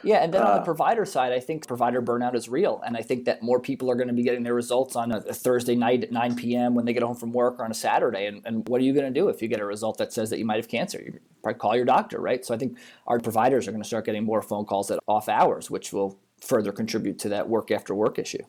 Yeah, 0.04 0.18
and 0.18 0.34
then 0.34 0.42
uh, 0.42 0.46
on 0.46 0.56
the 0.56 0.62
uh, 0.62 0.66
provider 0.66 1.06
side, 1.06 1.32
I 1.32 1.40
think 1.40 1.68
provider 1.68 2.02
burnout 2.02 2.36
is 2.36 2.50
real, 2.50 2.82
and 2.86 2.96
I 2.96 3.02
think 3.02 3.26
that 3.26 3.42
more 3.42 3.60
people 3.60 3.90
are 3.90 3.96
going 3.96 4.08
to 4.08 4.14
be 4.14 4.24
getting 4.24 4.44
their 4.44 4.54
results 4.54 4.96
on 4.96 5.12
a, 5.12 5.18
a 5.18 5.34
Thursday 5.34 5.76
night 5.76 6.04
at 6.04 6.12
9 6.12 6.36
p.m. 6.36 6.76
when 6.76 6.86
they 6.86 6.94
get 6.94 7.04
home 7.04 7.16
from 7.16 7.32
work 7.32 7.60
or 7.60 7.66
on 7.66 7.72
a 7.72 7.76
Saturday. 7.76 8.28
And, 8.28 8.42
and 8.46 8.68
what 8.68 8.82
are 8.82 8.84
you 8.84 8.94
going 8.94 9.12
to 9.12 9.20
do 9.20 9.30
if 9.30 9.42
you 9.42 9.48
get 9.48 9.60
a 9.60 9.66
result 9.66 9.98
that 9.98 10.14
says 10.14 10.30
that 10.30 10.40
you 10.40 10.46
might 10.46 10.58
have 10.58 10.68
cancer? 10.68 11.02
You 11.04 11.20
probably 11.42 11.60
call 11.60 11.76
your 11.76 11.86
doctor, 11.86 12.20
right? 12.20 12.46
So 12.46 12.54
I 12.54 12.58
think 12.58 12.78
our 13.08 13.20
providers 13.20 13.68
are 13.68 13.72
going 13.72 13.84
to 13.84 13.88
start 13.88 14.06
getting 14.06 14.24
more 14.24 14.42
phone 14.42 14.66
calls 14.66 14.92
at 14.92 15.00
off 15.08 15.30
hours, 15.30 15.72
which 15.72 15.92
will 15.92 16.20
further 16.42 16.72
contribute 16.72 17.18
to 17.20 17.30
that 17.30 17.50
work 17.50 17.72
after 17.72 17.96
work 17.96 18.20
issue. 18.20 18.44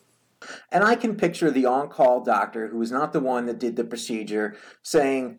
And 0.71 0.85
I 0.85 0.95
can 0.95 1.17
picture 1.17 1.51
the 1.51 1.67
on 1.67 1.89
call 1.89 2.23
doctor 2.23 2.69
who 2.69 2.79
was 2.79 2.93
not 2.93 3.13
the 3.13 3.21
one 3.21 3.47
that 3.47 3.59
did 3.59 3.77
the 3.77 3.85
procedure 3.85 4.57
saying, 4.83 5.39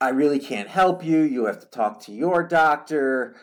I 0.00 0.10
really 0.10 0.38
can't 0.38 0.68
help 0.68 1.04
you. 1.04 1.20
You 1.20 1.46
have 1.46 1.60
to 1.60 1.66
talk 1.66 2.00
to 2.02 2.12
your 2.12 2.42
doctor. 2.42 3.36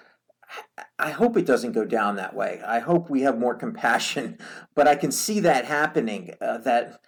I 1.00 1.12
hope 1.12 1.38
it 1.38 1.46
doesn't 1.46 1.72
go 1.72 1.86
down 1.86 2.15
that 2.15 2.36
way. 2.36 2.62
I 2.65 2.79
hope 2.79 3.10
we 3.10 3.22
have 3.22 3.39
more 3.39 3.55
compassion, 3.55 4.38
but 4.75 4.88
I 4.88 4.96
can 4.96 5.12
see 5.12 5.39
that 5.41 5.65
happening 5.65 6.34
uh, 6.41 6.60
that 6.60 7.01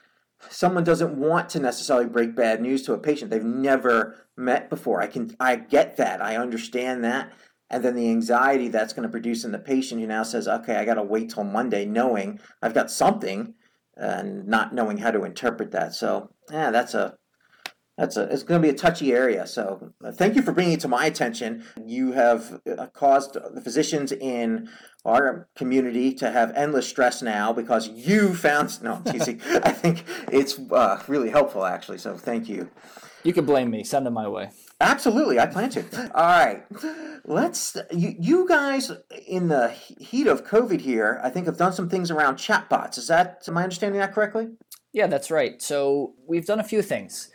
someone 0.50 0.84
doesn't 0.84 1.18
want 1.18 1.50
to 1.50 1.60
necessarily 1.60 2.08
break 2.08 2.36
bad 2.36 2.62
news 2.62 2.84
to 2.84 2.94
a 2.94 2.98
patient 2.98 3.32
they've 3.32 3.44
never 3.44 4.28
met 4.36 4.70
before. 4.70 5.02
I 5.02 5.08
can 5.08 5.36
I 5.40 5.56
get 5.56 5.98
that. 5.98 6.22
I 6.22 6.38
understand 6.38 7.04
that. 7.04 7.32
And 7.70 7.84
then 7.84 7.96
the 7.96 8.10
anxiety 8.10 8.68
that's 8.68 8.94
going 8.94 9.08
to 9.08 9.12
produce 9.12 9.46
in 9.46 9.52
the 9.52 9.60
patient 9.60 10.02
who 10.02 10.08
now 10.08 10.24
says, 10.24 10.48
"Okay, 10.48 10.76
I 10.76 10.86
got 10.86 10.96
to 10.96 11.04
wait 11.04 11.32
till 11.32 11.44
Monday 11.44 11.86
knowing 11.86 12.40
I've 12.62 12.74
got 12.74 12.92
something 12.92 13.56
and 13.96 14.48
not 14.48 14.74
knowing 14.74 14.98
how 14.98 15.12
to 15.12 15.24
interpret 15.24 15.72
that." 15.72 15.96
So, 15.96 16.30
yeah, 16.52 16.72
that's 16.72 16.94
a 16.94 17.16
that's 17.98 18.18
a, 18.18 18.24
it's 18.24 18.44
going 18.44 18.62
to 18.62 18.66
be 18.66 18.74
a 18.74 18.78
touchy 18.78 19.14
area. 19.14 19.46
So 19.46 19.94
uh, 20.04 20.12
thank 20.12 20.36
you 20.36 20.42
for 20.42 20.52
bringing 20.52 20.74
it 20.74 20.80
to 20.82 20.88
my 20.88 21.06
attention. 21.06 21.64
You 21.86 22.14
have 22.14 22.62
uh, 22.66 22.88
caused 22.88 23.36
the 23.36 23.62
physicians 23.62 24.12
in 24.12 24.70
our 25.06 25.48
community 25.56 26.14
to 26.16 26.32
have 26.32 26.52
endless 26.56 26.88
stress 26.88 27.22
now 27.22 27.54
because 27.54 27.90
you 27.90 28.34
found, 28.34 28.82
no, 28.82 29.02
teasing. 29.06 29.42
I 29.64 29.72
think 29.72 30.06
it's 30.32 30.60
uh, 30.72 31.04
really 31.08 31.30
helpful 31.30 31.66
actually. 31.66 32.00
So 32.00 32.18
thank 32.18 32.50
you. 32.50 32.70
You 33.24 33.32
can 33.32 33.46
blame 33.46 33.70
me. 33.70 33.84
Send 33.84 34.06
them 34.06 34.16
my 34.16 34.28
way. 34.28 34.50
Absolutely, 34.82 35.40
I 35.40 35.46
plan 35.46 35.70
to. 35.70 36.12
All 36.14 36.28
right, 36.28 36.66
let's. 37.24 37.78
You, 37.90 38.16
you 38.20 38.48
guys 38.50 38.92
in 39.26 39.48
the 39.48 39.70
heat 39.70 40.28
of 40.28 40.44
COVID 40.46 40.82
here, 40.82 41.22
I 41.24 41.30
think 41.30 41.46
have 41.46 41.56
done 41.56 41.72
some 41.72 41.88
things 41.88 42.12
around 42.12 42.36
chatbots. 42.36 42.98
Is 42.98 43.08
that 43.08 43.44
am 43.48 43.58
I 43.58 43.64
understanding 43.64 44.02
that 44.02 44.14
correctly? 44.14 44.50
Yeah, 44.92 45.08
that's 45.08 45.32
right. 45.32 45.62
So 45.62 46.16
we've 46.28 46.46
done 46.46 46.60
a 46.60 46.66
few 46.66 46.82
things 46.82 47.30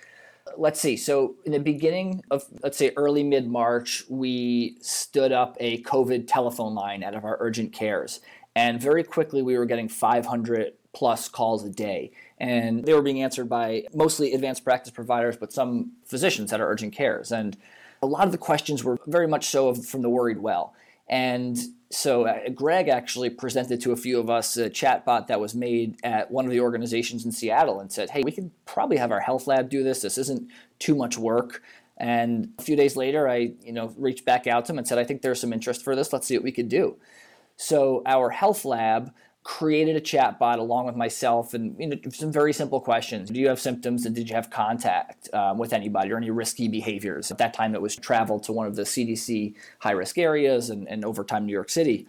let's 0.56 0.80
see. 0.80 0.96
So 0.96 1.36
in 1.44 1.52
the 1.52 1.60
beginning 1.60 2.22
of 2.30 2.44
let's 2.62 2.76
say 2.76 2.92
early 2.96 3.22
mid 3.22 3.48
March, 3.48 4.04
we 4.08 4.78
stood 4.80 5.32
up 5.32 5.56
a 5.60 5.82
COVID 5.82 6.26
telephone 6.26 6.74
line 6.74 7.02
out 7.02 7.14
of 7.14 7.24
our 7.24 7.36
urgent 7.40 7.72
cares, 7.72 8.20
and 8.54 8.80
very 8.80 9.04
quickly 9.04 9.42
we 9.42 9.56
were 9.58 9.66
getting 9.66 9.88
500 9.88 10.72
plus 10.94 11.28
calls 11.28 11.64
a 11.64 11.70
day, 11.70 12.10
and 12.38 12.84
they 12.84 12.94
were 12.94 13.02
being 13.02 13.22
answered 13.22 13.48
by 13.48 13.84
mostly 13.94 14.34
advanced 14.34 14.64
practice 14.64 14.92
providers, 14.92 15.36
but 15.36 15.52
some 15.52 15.92
physicians 16.06 16.52
at 16.52 16.60
our 16.60 16.68
urgent 16.68 16.92
cares, 16.92 17.30
and 17.30 17.56
a 18.02 18.06
lot 18.06 18.26
of 18.26 18.32
the 18.32 18.38
questions 18.38 18.82
were 18.82 18.98
very 19.06 19.28
much 19.28 19.46
so 19.46 19.74
from 19.74 20.02
the 20.02 20.10
worried 20.10 20.38
well, 20.38 20.74
and 21.08 21.58
so 21.90 22.26
uh, 22.26 22.50
Greg 22.50 22.88
actually 22.88 23.30
presented 23.30 23.80
to 23.80 23.92
a 23.92 23.96
few 23.96 24.20
of 24.20 24.28
us 24.28 24.56
a 24.56 24.68
chatbot 24.68 25.26
that 25.28 25.40
was 25.40 25.54
made 25.54 25.96
at 26.02 26.30
one 26.30 26.44
of 26.44 26.50
the 26.50 26.60
organizations 26.60 27.24
in 27.24 27.32
Seattle 27.32 27.80
and 27.80 27.90
said, 27.90 28.10
"Hey, 28.10 28.22
we 28.22 28.32
could 28.32 28.50
probably 28.66 28.98
have 28.98 29.10
our 29.10 29.20
health 29.20 29.46
lab 29.46 29.70
do 29.70 29.82
this. 29.82 30.02
This 30.02 30.18
isn't 30.18 30.50
too 30.78 30.94
much 30.94 31.16
work." 31.16 31.62
And 31.96 32.50
a 32.58 32.62
few 32.62 32.76
days 32.76 32.94
later, 32.94 33.28
I 33.28 33.52
you 33.62 33.72
know 33.72 33.94
reached 33.96 34.24
back 34.24 34.46
out 34.46 34.66
to 34.66 34.72
him 34.72 34.78
and 34.78 34.86
said, 34.86 34.98
"I 34.98 35.04
think 35.04 35.22
there's 35.22 35.40
some 35.40 35.52
interest 35.52 35.82
for 35.82 35.96
this. 35.96 36.12
Let's 36.12 36.26
see 36.26 36.36
what 36.36 36.44
we 36.44 36.52
could 36.52 36.68
do." 36.68 36.96
So 37.56 38.02
our 38.06 38.30
health 38.30 38.64
lab 38.64 39.12
created 39.44 39.96
a 39.96 40.00
chat 40.00 40.38
bot 40.38 40.58
along 40.58 40.86
with 40.86 40.96
myself 40.96 41.54
and 41.54 41.74
you 41.78 41.86
know, 41.86 41.96
some 42.10 42.30
very 42.30 42.52
simple 42.52 42.80
questions. 42.80 43.30
Do 43.30 43.40
you 43.40 43.48
have 43.48 43.60
symptoms 43.60 44.04
and 44.04 44.14
did 44.14 44.28
you 44.28 44.34
have 44.34 44.50
contact 44.50 45.32
um, 45.32 45.58
with 45.58 45.72
anybody 45.72 46.12
or 46.12 46.16
any 46.16 46.30
risky 46.30 46.68
behaviors? 46.68 47.30
At 47.30 47.38
that 47.38 47.54
time, 47.54 47.74
it 47.74 47.80
was 47.80 47.96
travel 47.96 48.40
to 48.40 48.52
one 48.52 48.66
of 48.66 48.76
the 48.76 48.82
CDC 48.82 49.54
high 49.78 49.92
risk 49.92 50.18
areas 50.18 50.70
and, 50.70 50.88
and 50.88 51.04
over 51.04 51.24
time, 51.24 51.46
New 51.46 51.52
York 51.52 51.70
City. 51.70 52.06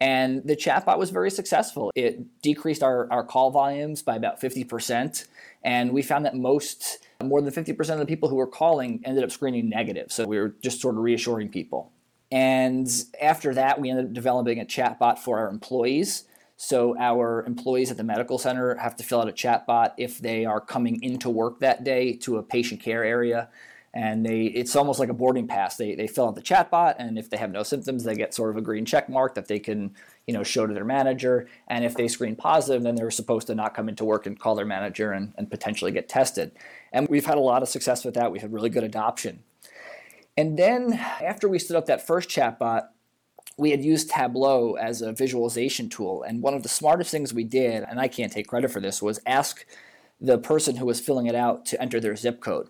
And 0.00 0.42
the 0.44 0.56
chatbot 0.56 0.98
was 0.98 1.10
very 1.10 1.30
successful. 1.30 1.90
It 1.94 2.42
decreased 2.42 2.82
our, 2.82 3.10
our 3.10 3.24
call 3.24 3.50
volumes 3.50 4.02
by 4.02 4.16
about 4.16 4.40
50%. 4.40 5.26
And 5.62 5.92
we 5.92 6.02
found 6.02 6.26
that 6.26 6.34
most, 6.36 6.98
more 7.22 7.40
than 7.40 7.52
50% 7.52 7.90
of 7.90 7.98
the 7.98 8.06
people 8.06 8.28
who 8.28 8.36
were 8.36 8.46
calling 8.46 9.00
ended 9.04 9.24
up 9.24 9.30
screening 9.30 9.70
negative. 9.70 10.12
So 10.12 10.26
we 10.26 10.38
were 10.38 10.54
just 10.62 10.80
sort 10.80 10.96
of 10.96 11.02
reassuring 11.02 11.48
people. 11.48 11.92
And 12.30 12.90
after 13.22 13.54
that, 13.54 13.80
we 13.80 13.88
ended 13.88 14.06
up 14.06 14.12
developing 14.12 14.60
a 14.60 14.64
chatbot 14.64 15.18
for 15.20 15.38
our 15.38 15.48
employees 15.48 16.24
so 16.56 16.96
our 16.98 17.44
employees 17.46 17.90
at 17.90 17.96
the 17.96 18.04
medical 18.04 18.38
center 18.38 18.76
have 18.76 18.96
to 18.96 19.04
fill 19.04 19.20
out 19.20 19.28
a 19.28 19.32
chatbot 19.32 19.92
if 19.98 20.18
they 20.18 20.44
are 20.44 20.60
coming 20.60 21.02
into 21.02 21.28
work 21.28 21.60
that 21.60 21.82
day 21.82 22.12
to 22.18 22.36
a 22.38 22.42
patient 22.42 22.80
care 22.80 23.04
area. 23.04 23.48
And 23.92 24.26
they 24.26 24.46
it's 24.46 24.74
almost 24.74 24.98
like 24.98 25.08
a 25.08 25.14
boarding 25.14 25.46
pass. 25.46 25.76
They, 25.76 25.94
they 25.94 26.08
fill 26.08 26.26
out 26.26 26.34
the 26.34 26.42
chatbot 26.42 26.96
and 26.98 27.16
if 27.16 27.30
they 27.30 27.36
have 27.36 27.52
no 27.52 27.62
symptoms, 27.62 28.02
they 28.02 28.14
get 28.14 28.34
sort 28.34 28.50
of 28.50 28.56
a 28.56 28.60
green 28.60 28.84
check 28.84 29.08
mark 29.08 29.34
that 29.34 29.46
they 29.46 29.60
can, 29.60 29.94
you 30.26 30.34
know, 30.34 30.42
show 30.42 30.66
to 30.66 30.74
their 30.74 30.84
manager. 30.84 31.48
And 31.68 31.84
if 31.84 31.94
they 31.94 32.08
screen 32.08 32.34
positive, 32.34 32.82
then 32.82 32.96
they're 32.96 33.10
supposed 33.12 33.46
to 33.48 33.54
not 33.54 33.74
come 33.74 33.88
into 33.88 34.04
work 34.04 34.26
and 34.26 34.38
call 34.38 34.56
their 34.56 34.64
manager 34.64 35.12
and, 35.12 35.32
and 35.38 35.48
potentially 35.48 35.92
get 35.92 36.08
tested. 36.08 36.52
And 36.92 37.08
we've 37.08 37.26
had 37.26 37.38
a 37.38 37.40
lot 37.40 37.62
of 37.62 37.68
success 37.68 38.04
with 38.04 38.14
that. 38.14 38.32
We've 38.32 38.42
had 38.42 38.52
really 38.52 38.70
good 38.70 38.84
adoption. 38.84 39.44
And 40.36 40.58
then 40.58 40.94
after 40.94 41.48
we 41.48 41.60
stood 41.60 41.76
up 41.76 41.86
that 41.86 42.04
first 42.04 42.28
chatbot, 42.28 42.88
we 43.56 43.70
had 43.70 43.84
used 43.84 44.10
Tableau 44.10 44.74
as 44.74 45.02
a 45.02 45.12
visualization 45.12 45.88
tool. 45.88 46.22
And 46.22 46.42
one 46.42 46.54
of 46.54 46.62
the 46.62 46.68
smartest 46.68 47.10
things 47.10 47.32
we 47.32 47.44
did, 47.44 47.84
and 47.88 48.00
I 48.00 48.08
can't 48.08 48.32
take 48.32 48.48
credit 48.48 48.70
for 48.70 48.80
this, 48.80 49.00
was 49.00 49.20
ask 49.26 49.64
the 50.20 50.38
person 50.38 50.76
who 50.76 50.86
was 50.86 51.00
filling 51.00 51.26
it 51.26 51.34
out 51.34 51.66
to 51.66 51.80
enter 51.80 52.00
their 52.00 52.16
zip 52.16 52.40
code. 52.40 52.68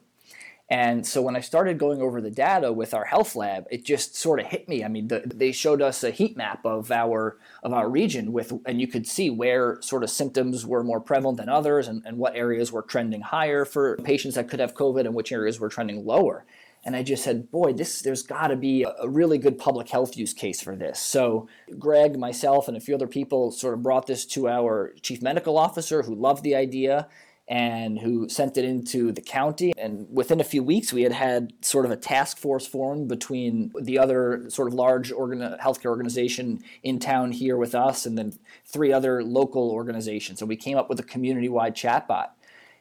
And 0.71 1.07
so 1.07 1.21
when 1.21 1.37
I 1.37 1.41
started 1.41 1.79
going 1.79 2.01
over 2.01 2.23
the 2.23 2.31
data 2.31 2.73
with 2.73 2.95
our 2.95 3.05
health 3.05 3.37
lab, 3.37 3.67
it 3.71 3.85
just 3.85 4.17
sort 4.17 4.41
of 4.41 4.47
hit 4.47 4.67
me. 4.67 4.83
I 4.83 4.89
mean, 4.89 5.09
the, 5.09 5.23
they 5.27 5.53
showed 5.53 5.83
us 5.83 6.03
a 6.03 6.11
heat 6.11 6.39
map 6.39 6.65
of 6.65 6.91
our 6.91 7.37
of 7.63 7.75
our 7.75 7.89
region 7.89 8.33
with, 8.33 8.51
and 8.65 8.81
you 8.81 8.87
could 8.87 9.07
see 9.07 9.29
where 9.29 9.81
sort 9.83 10.03
of 10.03 10.09
symptoms 10.09 10.65
were 10.65 10.83
more 10.83 11.01
prevalent 11.01 11.37
than 11.37 11.51
others, 11.51 11.87
and, 11.87 12.03
and 12.07 12.17
what 12.17 12.35
areas 12.35 12.73
were 12.73 12.81
trending 12.81 13.21
higher 13.21 13.67
for 13.67 13.99
patients 13.99 14.37
that 14.37 14.49
could 14.49 14.59
have 14.59 14.73
COVID, 14.73 15.01
and 15.01 15.15
which 15.15 15.33
areas 15.33 15.61
were 15.61 15.69
trending 15.69 16.07
lower 16.07 16.47
and 16.85 16.95
I 16.95 17.03
just 17.03 17.25
said, 17.25 17.51
boy, 17.51 17.73
this 17.73 18.03
there's 18.03 18.23
got 18.23 18.49
to 18.49 18.57
be 18.57 18.85
a 18.85 19.09
really 19.09 19.39
good 19.39 19.59
public 19.59 19.89
health 19.89 20.17
use 20.17 20.35
case 20.35 20.61
for 20.61 20.77
this. 20.77 20.99
So 21.01 21.49
Greg, 21.79 22.19
myself, 22.19 22.69
and 22.69 22.77
a 22.77 22.81
few 22.81 22.95
other 22.95 23.07
people 23.09 23.51
sort 23.51 23.75
of 23.75 23.83
brought 23.83 24.07
this 24.07 24.27
to 24.27 24.49
our 24.49 24.93
chief 25.03 25.23
medical 25.23 25.57
officer, 25.59 26.03
who 26.03 26.15
loved 26.15 26.43
the 26.43 26.55
idea 26.55 27.09
and 27.47 27.99
who 27.99 28.27
sent 28.27 28.57
it 28.57 28.65
into 28.65 29.13
the 29.13 29.21
county. 29.21 29.75
And 29.77 30.07
within 30.11 30.41
a 30.41 30.45
few 30.45 30.63
weeks, 30.63 30.95
we 30.95 31.03
had 31.03 31.13
had 31.13 31.53
sort 31.61 31.85
of 31.85 31.91
a 31.91 31.97
task 31.97 32.39
force 32.39 32.67
formed 32.67 33.09
between 33.09 33.71
the 33.79 33.99
other 33.99 34.47
sort 34.49 34.67
of 34.69 34.73
large 34.73 35.13
organ- 35.13 35.57
healthcare 35.61 35.91
organization 35.91 36.65
in 36.83 36.99
town 36.99 37.33
here 37.33 37.59
with 37.59 37.75
us, 37.75 38.07
and 38.07 38.17
then 38.17 38.33
three 38.65 38.95
other 38.95 39.23
local 39.23 39.71
organizations. 39.71 40.39
So 40.39 40.47
we 40.47 40.57
came 40.57 40.79
up 40.79 40.89
with 40.89 40.99
a 41.01 41.03
community-wide 41.03 41.77
chatbot. 41.77 42.29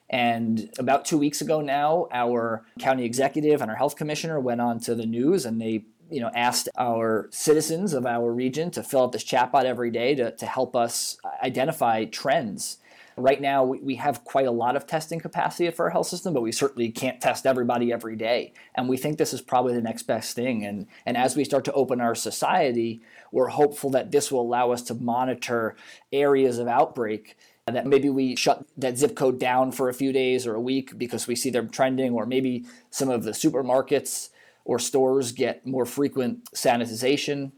And 0.09 0.69
about 0.77 1.05
two 1.05 1.17
weeks 1.17 1.41
ago 1.41 1.61
now, 1.61 2.07
our 2.11 2.65
county 2.79 3.05
executive 3.05 3.61
and 3.61 3.71
our 3.71 3.77
health 3.77 3.95
commissioner 3.95 4.39
went 4.39 4.61
on 4.61 4.79
to 4.81 4.95
the 4.95 5.05
news 5.05 5.45
and 5.45 5.59
they 5.59 5.85
you 6.13 6.19
know, 6.19 6.29
asked 6.35 6.69
our 6.77 7.27
citizens 7.31 7.93
of 7.93 8.05
our 8.05 8.31
region 8.31 8.69
to 8.71 8.83
fill 8.83 9.03
out 9.03 9.11
this 9.11 9.23
chatbot 9.23 9.63
every 9.63 9.89
day 9.89 10.13
to, 10.13 10.31
to 10.35 10.45
help 10.45 10.75
us 10.75 11.17
identify 11.41 12.05
trends. 12.05 12.77
Right 13.15 13.41
now, 13.41 13.63
we, 13.63 13.79
we 13.79 13.95
have 13.95 14.23
quite 14.23 14.47
a 14.47 14.51
lot 14.51 14.75
of 14.75 14.87
testing 14.87 15.19
capacity 15.19 15.69
for 15.71 15.85
our 15.85 15.91
health 15.91 16.07
system, 16.07 16.33
but 16.33 16.41
we 16.41 16.51
certainly 16.51 16.89
can't 16.89 17.21
test 17.21 17.45
everybody 17.45 17.91
every 17.91 18.15
day. 18.15 18.53
And 18.75 18.89
we 18.89 18.97
think 18.97 19.17
this 19.17 19.33
is 19.33 19.41
probably 19.41 19.73
the 19.73 19.81
next 19.81 20.03
best 20.03 20.35
thing. 20.35 20.65
And, 20.65 20.87
and 21.05 21.17
as 21.17 21.35
we 21.35 21.43
start 21.43 21.65
to 21.65 21.73
open 21.73 22.01
our 22.01 22.15
society, 22.15 23.01
we're 23.31 23.49
hopeful 23.49 23.89
that 23.91 24.11
this 24.11 24.31
will 24.31 24.41
allow 24.41 24.71
us 24.71 24.81
to 24.83 24.95
monitor 24.95 25.75
areas 26.11 26.57
of 26.59 26.67
outbreak 26.67 27.37
that 27.65 27.85
maybe 27.85 28.09
we 28.09 28.35
shut 28.35 28.65
that 28.77 28.97
zip 28.97 29.15
code 29.15 29.39
down 29.39 29.71
for 29.71 29.87
a 29.87 29.93
few 29.93 30.11
days 30.11 30.45
or 30.45 30.55
a 30.55 30.61
week 30.61 30.97
because 30.97 31.27
we 31.27 31.35
see 31.35 31.49
them 31.49 31.69
trending, 31.69 32.13
or 32.13 32.25
maybe 32.25 32.65
some 32.89 33.09
of 33.09 33.23
the 33.23 33.31
supermarkets 33.31 34.29
or 34.65 34.79
stores 34.79 35.31
get 35.31 35.65
more 35.65 35.85
frequent 35.85 36.51
sanitization. 36.51 37.51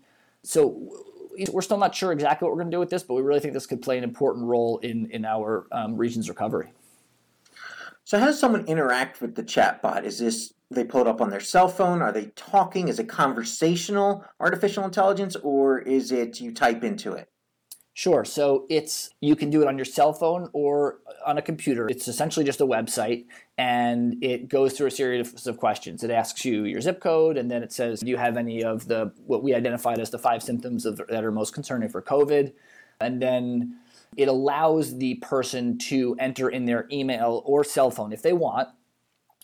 So 0.44 0.92
we're 1.52 1.62
still 1.62 1.78
not 1.78 1.96
sure 1.96 2.12
exactly 2.12 2.46
what 2.46 2.52
we're 2.52 2.62
going 2.62 2.72
to 2.72 2.76
do 2.76 2.80
with 2.80 2.90
this, 2.90 3.04
but 3.04 3.16
we 3.16 3.22
really 3.22 3.40
think 3.40 3.54
this 3.54 3.66
could 3.66 3.82
play 3.82 3.98
an 3.98 4.04
important 4.04 4.46
role 4.46 4.78
in 4.80 5.10
in 5.12 5.26
our 5.26 5.68
um, 5.72 5.98
region's 5.98 6.30
recovery. 6.30 6.72
So, 8.04 8.20
how 8.20 8.28
does 8.28 8.40
someone 8.40 8.66
interact 8.66 9.22
with 9.22 9.34
the 9.34 9.44
chatbot? 9.44 10.04
Is 10.04 10.20
this 10.20 10.54
they 10.70 10.84
pull 10.84 11.02
it 11.02 11.08
up 11.08 11.22
on 11.22 11.32
their 11.32 11.40
cell 11.40 11.68
phone? 11.68 12.04
Are 12.04 12.12
they 12.12 12.28
talking? 12.36 12.88
Is 12.88 13.00
it 13.00 13.10
conversational 13.10 14.24
artificial 14.40 14.84
intelligence, 14.86 15.36
or 15.38 15.80
is 15.80 16.12
it 16.12 16.40
you 16.40 16.54
type 16.54 16.84
into 16.84 17.14
it? 17.14 17.30
Sure. 17.98 18.26
So 18.26 18.66
it's 18.70 19.12
you 19.22 19.38
can 19.38 19.50
do 19.50 19.62
it 19.62 19.70
on 19.70 19.78
your 19.78 19.86
cell 19.86 20.12
phone 20.12 20.50
or 20.52 21.00
on 21.26 21.38
a 21.38 21.42
computer. 21.42 21.88
It's 21.88 22.10
essentially 22.10 22.46
just 22.46 22.60
a 22.60 22.66
website 22.66 23.26
and 23.58 24.22
it 24.22 24.50
goes 24.50 24.74
through 24.74 24.88
a 24.88 24.92
series 24.92 25.48
of 25.48 25.58
questions. 25.58 26.04
It 26.04 26.12
asks 26.12 26.44
you 26.44 26.66
your 26.66 26.82
zip 26.82 27.00
code 27.00 27.38
and 27.38 27.50
then 27.50 27.64
it 27.64 27.72
says, 27.72 28.02
do 28.02 28.08
you 28.08 28.18
have 28.18 28.36
any 28.36 28.66
of 28.66 28.90
the 28.90 29.14
what 29.26 29.44
we 29.44 29.54
identified 29.54 29.98
as 30.00 30.10
the 30.10 30.20
five 30.20 30.44
symptoms 30.44 30.86
of, 30.86 30.98
that 31.08 31.24
are 31.24 31.32
most 31.32 31.54
concerning 31.54 31.88
for 31.88 32.02
COVID? 32.02 32.52
And 33.00 33.22
then 33.22 33.78
it 34.18 34.28
allows 34.28 34.98
the 34.98 35.16
person 35.16 35.78
to 35.78 36.18
enter 36.20 36.50
in 36.50 36.66
their 36.66 36.88
email 36.92 37.44
or 37.46 37.64
cell 37.64 37.92
phone 37.92 38.12
if 38.12 38.22
they 38.22 38.34
want 38.34 38.68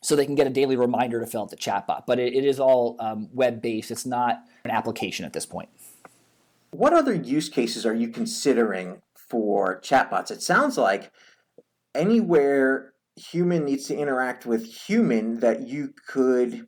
so 0.02 0.14
they 0.14 0.26
can 0.26 0.36
get 0.36 0.46
a 0.46 0.50
daily 0.50 0.76
reminder 0.76 1.22
to 1.22 1.26
fill 1.26 1.44
out 1.44 1.52
the 1.52 1.56
chatbot. 1.56 2.04
But 2.06 2.20
it, 2.20 2.34
it 2.34 2.44
is 2.44 2.60
all 2.60 2.98
um, 3.00 3.30
web 3.32 3.62
based. 3.62 3.92
It's 3.92 4.06
not 4.06 4.44
an 4.66 4.72
application 4.72 5.24
at 5.26 5.32
this 5.32 5.46
point. 5.46 5.70
What 6.72 6.94
other 6.94 7.14
use 7.14 7.50
cases 7.50 7.86
are 7.86 7.94
you 7.94 8.10
considering 8.10 9.02
for 9.32 9.80
chatbots. 9.80 10.30
It 10.30 10.44
sounds 10.44 10.78
like 10.78 11.10
anywhere 11.96 12.92
human 13.16 13.64
needs 13.64 13.88
to 13.88 13.96
interact 13.96 14.46
with 14.46 14.66
human 14.66 15.40
that 15.40 15.68
you 15.68 15.94
could 16.08 16.68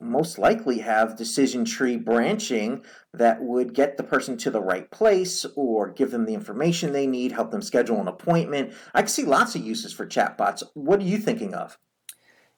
most 0.00 0.38
likely 0.38 0.78
have 0.78 1.16
decision 1.16 1.64
tree 1.64 1.96
branching 1.96 2.82
that 3.12 3.42
would 3.42 3.74
get 3.74 3.96
the 3.96 4.02
person 4.02 4.36
to 4.38 4.50
the 4.50 4.60
right 4.60 4.90
place 4.90 5.44
or 5.54 5.92
give 5.92 6.10
them 6.10 6.24
the 6.24 6.34
information 6.34 6.92
they 6.92 7.06
need, 7.06 7.30
help 7.30 7.50
them 7.50 7.62
schedule 7.62 8.00
an 8.00 8.08
appointment. 8.08 8.72
I 8.94 9.02
can 9.02 9.08
see 9.08 9.24
lots 9.24 9.54
of 9.54 9.62
uses 9.62 9.92
for 9.92 10.06
chatbots. 10.06 10.62
What 10.74 11.00
are 11.00 11.04
you 11.04 11.18
thinking 11.18 11.54
of? 11.54 11.78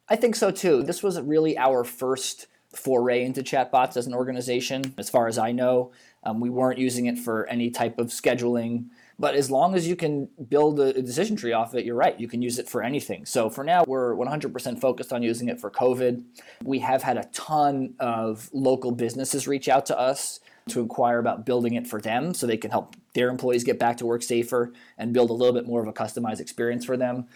I 0.08 0.16
think 0.16 0.36
so 0.36 0.52
too. 0.52 0.84
This 0.84 1.02
was 1.02 1.20
really 1.20 1.58
our 1.58 1.82
first 1.82 2.46
foray 2.76 3.24
into 3.24 3.42
chatbots 3.42 3.96
as 3.96 4.06
an 4.06 4.14
organization, 4.14 4.94
as 4.98 5.10
far 5.10 5.28
as 5.28 5.38
I 5.38 5.52
know. 5.52 5.92
Um, 6.22 6.40
we 6.40 6.50
weren't 6.50 6.78
using 6.78 7.06
it 7.06 7.18
for 7.18 7.46
any 7.46 7.70
type 7.70 7.98
of 7.98 8.08
scheduling 8.08 8.86
but 9.18 9.34
as 9.34 9.50
long 9.50 9.74
as 9.74 9.86
you 9.86 9.94
can 9.94 10.28
build 10.48 10.80
a 10.80 11.00
decision 11.00 11.36
tree 11.36 11.52
off 11.52 11.74
it, 11.74 11.84
you're 11.84 11.94
right. 11.94 12.18
You 12.18 12.26
can 12.26 12.42
use 12.42 12.58
it 12.58 12.68
for 12.68 12.82
anything. 12.82 13.26
So 13.26 13.48
for 13.48 13.62
now, 13.62 13.84
we're 13.86 14.14
100% 14.14 14.80
focused 14.80 15.12
on 15.12 15.22
using 15.22 15.48
it 15.48 15.60
for 15.60 15.70
COVID. 15.70 16.24
We 16.64 16.80
have 16.80 17.02
had 17.02 17.16
a 17.16 17.24
ton 17.32 17.94
of 18.00 18.50
local 18.52 18.90
businesses 18.90 19.46
reach 19.46 19.68
out 19.68 19.86
to 19.86 19.98
us 19.98 20.40
to 20.68 20.80
inquire 20.80 21.18
about 21.18 21.46
building 21.46 21.74
it 21.74 21.86
for 21.86 22.00
them 22.00 22.34
so 22.34 22.46
they 22.46 22.56
can 22.56 22.70
help 22.70 22.96
their 23.12 23.28
employees 23.28 23.62
get 23.62 23.78
back 23.78 23.98
to 23.98 24.06
work 24.06 24.22
safer 24.22 24.72
and 24.98 25.12
build 25.12 25.30
a 25.30 25.32
little 25.32 25.54
bit 25.54 25.66
more 25.66 25.80
of 25.80 25.86
a 25.86 25.92
customized 25.92 26.40
experience 26.40 26.84
for 26.84 26.96
them. 26.96 27.26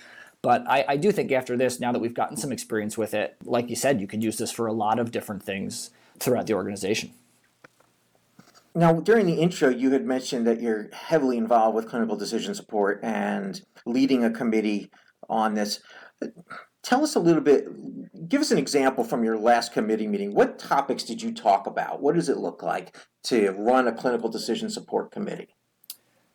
But 0.43 0.65
I, 0.69 0.85
I 0.89 0.97
do 0.97 1.11
think 1.11 1.33
after 1.33 1.57
this, 1.57 1.81
now 1.81 1.93
that 1.93 1.99
we've 1.99 2.15
gotten 2.15 2.37
some 2.37 2.53
experience 2.53 2.97
with 2.97 3.13
it, 3.13 3.37
like 3.45 3.71
you 3.71 3.77
said, 3.77 4.01
you 4.01 4.07
can 4.07 4.21
use 4.21 4.39
this 4.39 4.53
for 4.53 4.67
a 4.67 4.73
lot 4.73 4.99
of 4.99 5.11
different 5.11 5.43
things 5.43 5.91
throughout 6.21 6.47
the 6.47 6.55
organization. 6.55 7.13
Now, 8.75 8.93
during 8.93 9.27
the 9.27 9.35
intro, 9.35 9.69
you 9.71 9.91
had 9.91 10.05
mentioned 10.05 10.47
that 10.47 10.61
you're 10.61 10.89
heavily 10.93 11.37
involved 11.37 11.75
with 11.75 11.89
clinical 11.89 12.17
decision 12.17 12.55
support 12.55 13.01
and 13.03 13.61
leading 13.85 14.23
a 14.23 14.31
committee 14.31 14.91
on 15.29 15.55
this. 15.55 15.81
Tell 16.85 17.03
us 17.03 17.17
a 17.17 17.21
little 17.21 17.43
bit, 17.43 18.29
give 18.29 18.41
us 18.41 18.53
an 18.53 18.59
example 18.59 19.03
from 19.03 19.25
your 19.25 19.37
last 19.37 19.73
committee 19.73 20.07
meeting. 20.07 20.33
What 20.33 20.61
topics 20.61 21.03
did 21.03 21.21
you 21.21 21.35
talk 21.35 21.67
about? 21.67 22.01
What 22.01 22.15
does 22.15 22.29
it 22.29 22.37
look 22.37 22.63
like 22.63 22.97
to 23.25 23.51
run 23.51 23.89
a 23.89 23.93
clinical 23.93 24.29
decision 24.29 24.71
support 24.71 25.11
committee? 25.11 25.57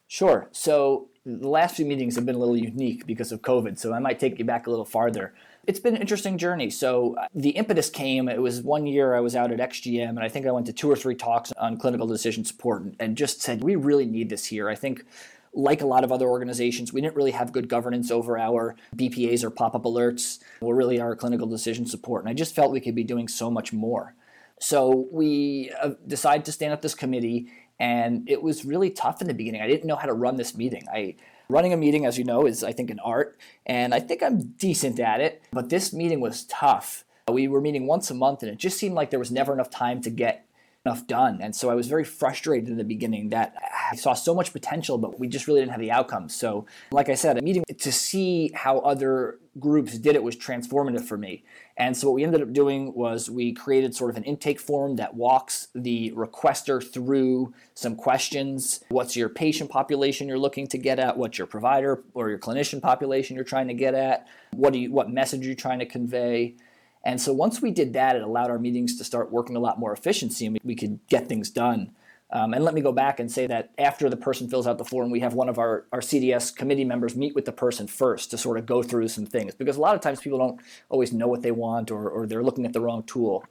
Sure. 0.07 0.49
So, 0.51 1.07
the 1.25 1.47
last 1.47 1.75
few 1.75 1.85
meetings 1.85 2.15
have 2.15 2.25
been 2.25 2.35
a 2.35 2.39
little 2.39 2.57
unique 2.57 3.05
because 3.05 3.31
of 3.31 3.41
COVID, 3.41 3.77
so 3.77 3.93
I 3.93 3.99
might 3.99 4.19
take 4.19 4.39
you 4.39 4.45
back 4.45 4.67
a 4.67 4.69
little 4.69 4.85
farther 4.85 5.33
it's 5.65 5.79
been 5.79 5.95
an 5.95 6.01
interesting 6.01 6.37
journey. 6.37 6.69
So 6.69 7.15
uh, 7.15 7.27
the 7.33 7.51
impetus 7.51 7.89
came, 7.89 8.27
it 8.27 8.41
was 8.41 8.61
one 8.61 8.85
year 8.85 9.15
I 9.15 9.21
was 9.21 9.35
out 9.35 9.51
at 9.51 9.59
XGM, 9.59 10.09
and 10.09 10.19
I 10.19 10.29
think 10.29 10.45
I 10.45 10.51
went 10.51 10.65
to 10.65 10.73
two 10.73 10.91
or 10.91 10.95
three 10.95 11.15
talks 11.15 11.51
on 11.53 11.77
clinical 11.77 12.05
decision 12.05 12.43
support 12.43 12.83
and 12.99 13.15
just 13.15 13.41
said, 13.41 13.63
we 13.63 13.75
really 13.75 14.05
need 14.05 14.29
this 14.29 14.45
here. 14.45 14.69
I 14.69 14.75
think 14.75 15.05
like 15.53 15.81
a 15.81 15.85
lot 15.85 16.03
of 16.03 16.11
other 16.11 16.27
organizations, 16.27 16.91
we 16.91 16.99
didn't 16.99 17.15
really 17.15 17.31
have 17.31 17.51
good 17.51 17.69
governance 17.69 18.11
over 18.11 18.37
our 18.37 18.75
BPAs 18.95 19.43
or 19.43 19.51
pop 19.51 19.75
up 19.75 19.83
alerts 19.83 20.39
or 20.61 20.75
really 20.75 20.99
our 20.99 21.15
clinical 21.15 21.47
decision 21.47 21.85
support. 21.85 22.23
And 22.23 22.29
I 22.29 22.33
just 22.33 22.55
felt 22.55 22.71
we 22.71 22.81
could 22.81 22.95
be 22.95 23.03
doing 23.03 23.27
so 23.27 23.49
much 23.49 23.71
more. 23.71 24.15
So 24.59 25.07
we 25.11 25.71
uh, 25.81 25.91
decided 26.07 26.45
to 26.45 26.51
stand 26.51 26.73
up 26.73 26.81
this 26.81 26.95
committee, 26.95 27.47
and 27.83 28.29
it 28.29 28.41
was 28.41 28.63
really 28.63 28.89
tough 28.89 29.21
in 29.21 29.27
the 29.27 29.33
beginning. 29.33 29.61
I 29.61 29.67
didn't 29.67 29.85
know 29.85 29.97
how 29.97 30.07
to 30.07 30.13
run 30.13 30.37
this 30.37 30.55
meeting. 30.55 30.85
I 30.91 31.15
Running 31.49 31.73
a 31.73 31.77
meeting, 31.77 32.05
as 32.05 32.17
you 32.17 32.23
know, 32.23 32.45
is 32.45 32.63
I 32.63 32.71
think 32.71 32.89
an 32.89 32.99
art, 33.03 33.37
and 33.65 33.93
I 33.93 33.99
think 33.99 34.23
I'm 34.23 34.53
decent 34.57 34.99
at 34.99 35.19
it. 35.19 35.43
But 35.51 35.69
this 35.69 35.91
meeting 35.91 36.21
was 36.21 36.45
tough. 36.45 37.03
We 37.29 37.49
were 37.49 37.59
meeting 37.59 37.85
once 37.85 38.09
a 38.09 38.13
month, 38.13 38.43
and 38.43 38.51
it 38.51 38.57
just 38.57 38.77
seemed 38.77 38.95
like 38.95 39.09
there 39.09 39.19
was 39.19 39.29
never 39.29 39.51
enough 39.51 39.69
time 39.69 40.01
to 40.03 40.09
get 40.09 40.47
enough 40.85 41.05
done. 41.05 41.39
And 41.41 41.53
so 41.55 41.69
I 41.69 41.75
was 41.75 41.87
very 41.87 42.05
frustrated 42.05 42.69
in 42.69 42.77
the 42.77 42.83
beginning 42.85 43.29
that 43.29 43.55
I 43.91 43.95
saw 43.97 44.13
so 44.13 44.33
much 44.33 44.53
potential, 44.53 44.97
but 44.97 45.19
we 45.19 45.27
just 45.27 45.47
really 45.47 45.59
didn't 45.59 45.71
have 45.71 45.81
the 45.81 45.91
outcomes. 45.91 46.33
So, 46.33 46.65
like 46.91 47.09
I 47.09 47.15
said, 47.15 47.37
a 47.37 47.41
meeting 47.41 47.63
to 47.77 47.91
see 47.91 48.51
how 48.55 48.79
other 48.79 49.37
groups 49.59 49.97
did 49.97 50.15
it 50.15 50.23
was 50.23 50.35
transformative 50.35 51.03
for 51.03 51.17
me. 51.17 51.43
And 51.77 51.95
so 51.95 52.07
what 52.07 52.15
we 52.15 52.23
ended 52.23 52.41
up 52.41 52.53
doing 52.53 52.93
was 52.93 53.29
we 53.29 53.53
created 53.53 53.95
sort 53.95 54.09
of 54.09 54.17
an 54.17 54.23
intake 54.23 54.59
form 54.59 54.95
that 54.97 55.13
walks 55.15 55.67
the 55.73 56.11
requester 56.11 56.83
through 56.83 57.53
some 57.73 57.95
questions. 57.95 58.83
What's 58.89 59.15
your 59.15 59.29
patient 59.29 59.69
population 59.69 60.27
you're 60.27 60.39
looking 60.39 60.67
to 60.67 60.77
get 60.77 60.99
at? 60.99 61.17
What's 61.17 61.37
your 61.37 61.47
provider 61.47 62.03
or 62.13 62.29
your 62.29 62.39
clinician 62.39 62.81
population 62.81 63.35
you're 63.35 63.45
trying 63.45 63.67
to 63.67 63.73
get 63.73 63.93
at? 63.93 64.27
What 64.51 64.73
do 64.73 64.79
you 64.79 64.91
what 64.91 65.11
message 65.11 65.45
are 65.45 65.49
you 65.49 65.55
trying 65.55 65.79
to 65.79 65.85
convey? 65.85 66.55
And 67.03 67.21
so 67.21 67.33
once 67.33 67.61
we 67.61 67.71
did 67.71 67.93
that, 67.93 68.15
it 68.15 68.21
allowed 68.21 68.49
our 68.49 68.59
meetings 68.59 68.97
to 68.97 69.03
start 69.03 69.31
working 69.31 69.55
a 69.55 69.59
lot 69.59 69.79
more 69.79 69.91
efficiency 69.93 70.45
and 70.45 70.57
we 70.63 70.75
could 70.75 70.99
get 71.07 71.27
things 71.27 71.49
done. 71.49 71.91
Um, 72.33 72.55
and 72.55 72.65
let 72.65 72.73
me 72.73 72.81
go 72.81 72.91
back 72.91 73.19
and 73.19 73.31
say 73.31 73.45
that 73.45 73.69
after 73.77 74.09
the 74.09 74.17
person 74.17 74.49
fills 74.49 74.65
out 74.65 74.79
the 74.79 74.83
form, 74.83 75.11
we 75.11 75.19
have 75.19 75.35
one 75.35 75.49
of 75.49 75.59
our, 75.59 75.85
our 75.93 75.99
CDS 75.99 76.53
committee 76.53 76.83
members 76.83 77.15
meet 77.15 77.35
with 77.35 77.45
the 77.45 77.51
person 77.51 77.85
first 77.85 78.31
to 78.31 78.39
sort 78.39 78.57
of 78.57 78.65
go 78.65 78.81
through 78.81 79.07
some 79.09 79.27
things 79.27 79.53
because 79.53 79.77
a 79.77 79.79
lot 79.79 79.93
of 79.93 80.01
times 80.01 80.19
people 80.19 80.39
don't 80.39 80.59
always 80.89 81.13
know 81.13 81.27
what 81.27 81.43
they 81.43 81.51
want 81.51 81.91
or, 81.91 82.09
or 82.09 82.25
they're 82.25 82.43
looking 82.43 82.65
at 82.65 82.73
the 82.73 82.81
wrong 82.81 83.03
tool. 83.03 83.45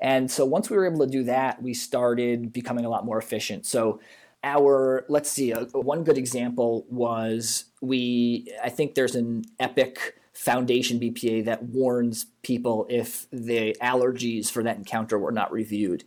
And 0.00 0.28
so 0.28 0.44
once 0.44 0.68
we 0.68 0.76
were 0.76 0.86
able 0.86 1.06
to 1.06 1.10
do 1.10 1.22
that, 1.22 1.62
we 1.62 1.72
started 1.72 2.52
becoming 2.52 2.84
a 2.84 2.88
lot 2.88 3.04
more 3.06 3.16
efficient. 3.16 3.64
So 3.64 4.00
our 4.42 5.04
let's 5.08 5.30
see, 5.30 5.52
a, 5.52 5.64
one 5.72 6.02
good 6.02 6.18
example 6.18 6.84
was 6.90 7.66
we 7.80 8.52
I 8.62 8.70
think 8.70 8.96
there's 8.96 9.14
an 9.14 9.44
Epic 9.60 10.16
foundation 10.32 10.98
BPA 11.00 11.44
that 11.44 11.62
warns 11.62 12.26
people 12.42 12.86
if 12.90 13.26
the 13.30 13.74
allergies 13.80 14.50
for 14.50 14.64
that 14.64 14.76
encounter 14.76 15.16
were 15.16 15.32
not 15.32 15.50
reviewed. 15.52 16.04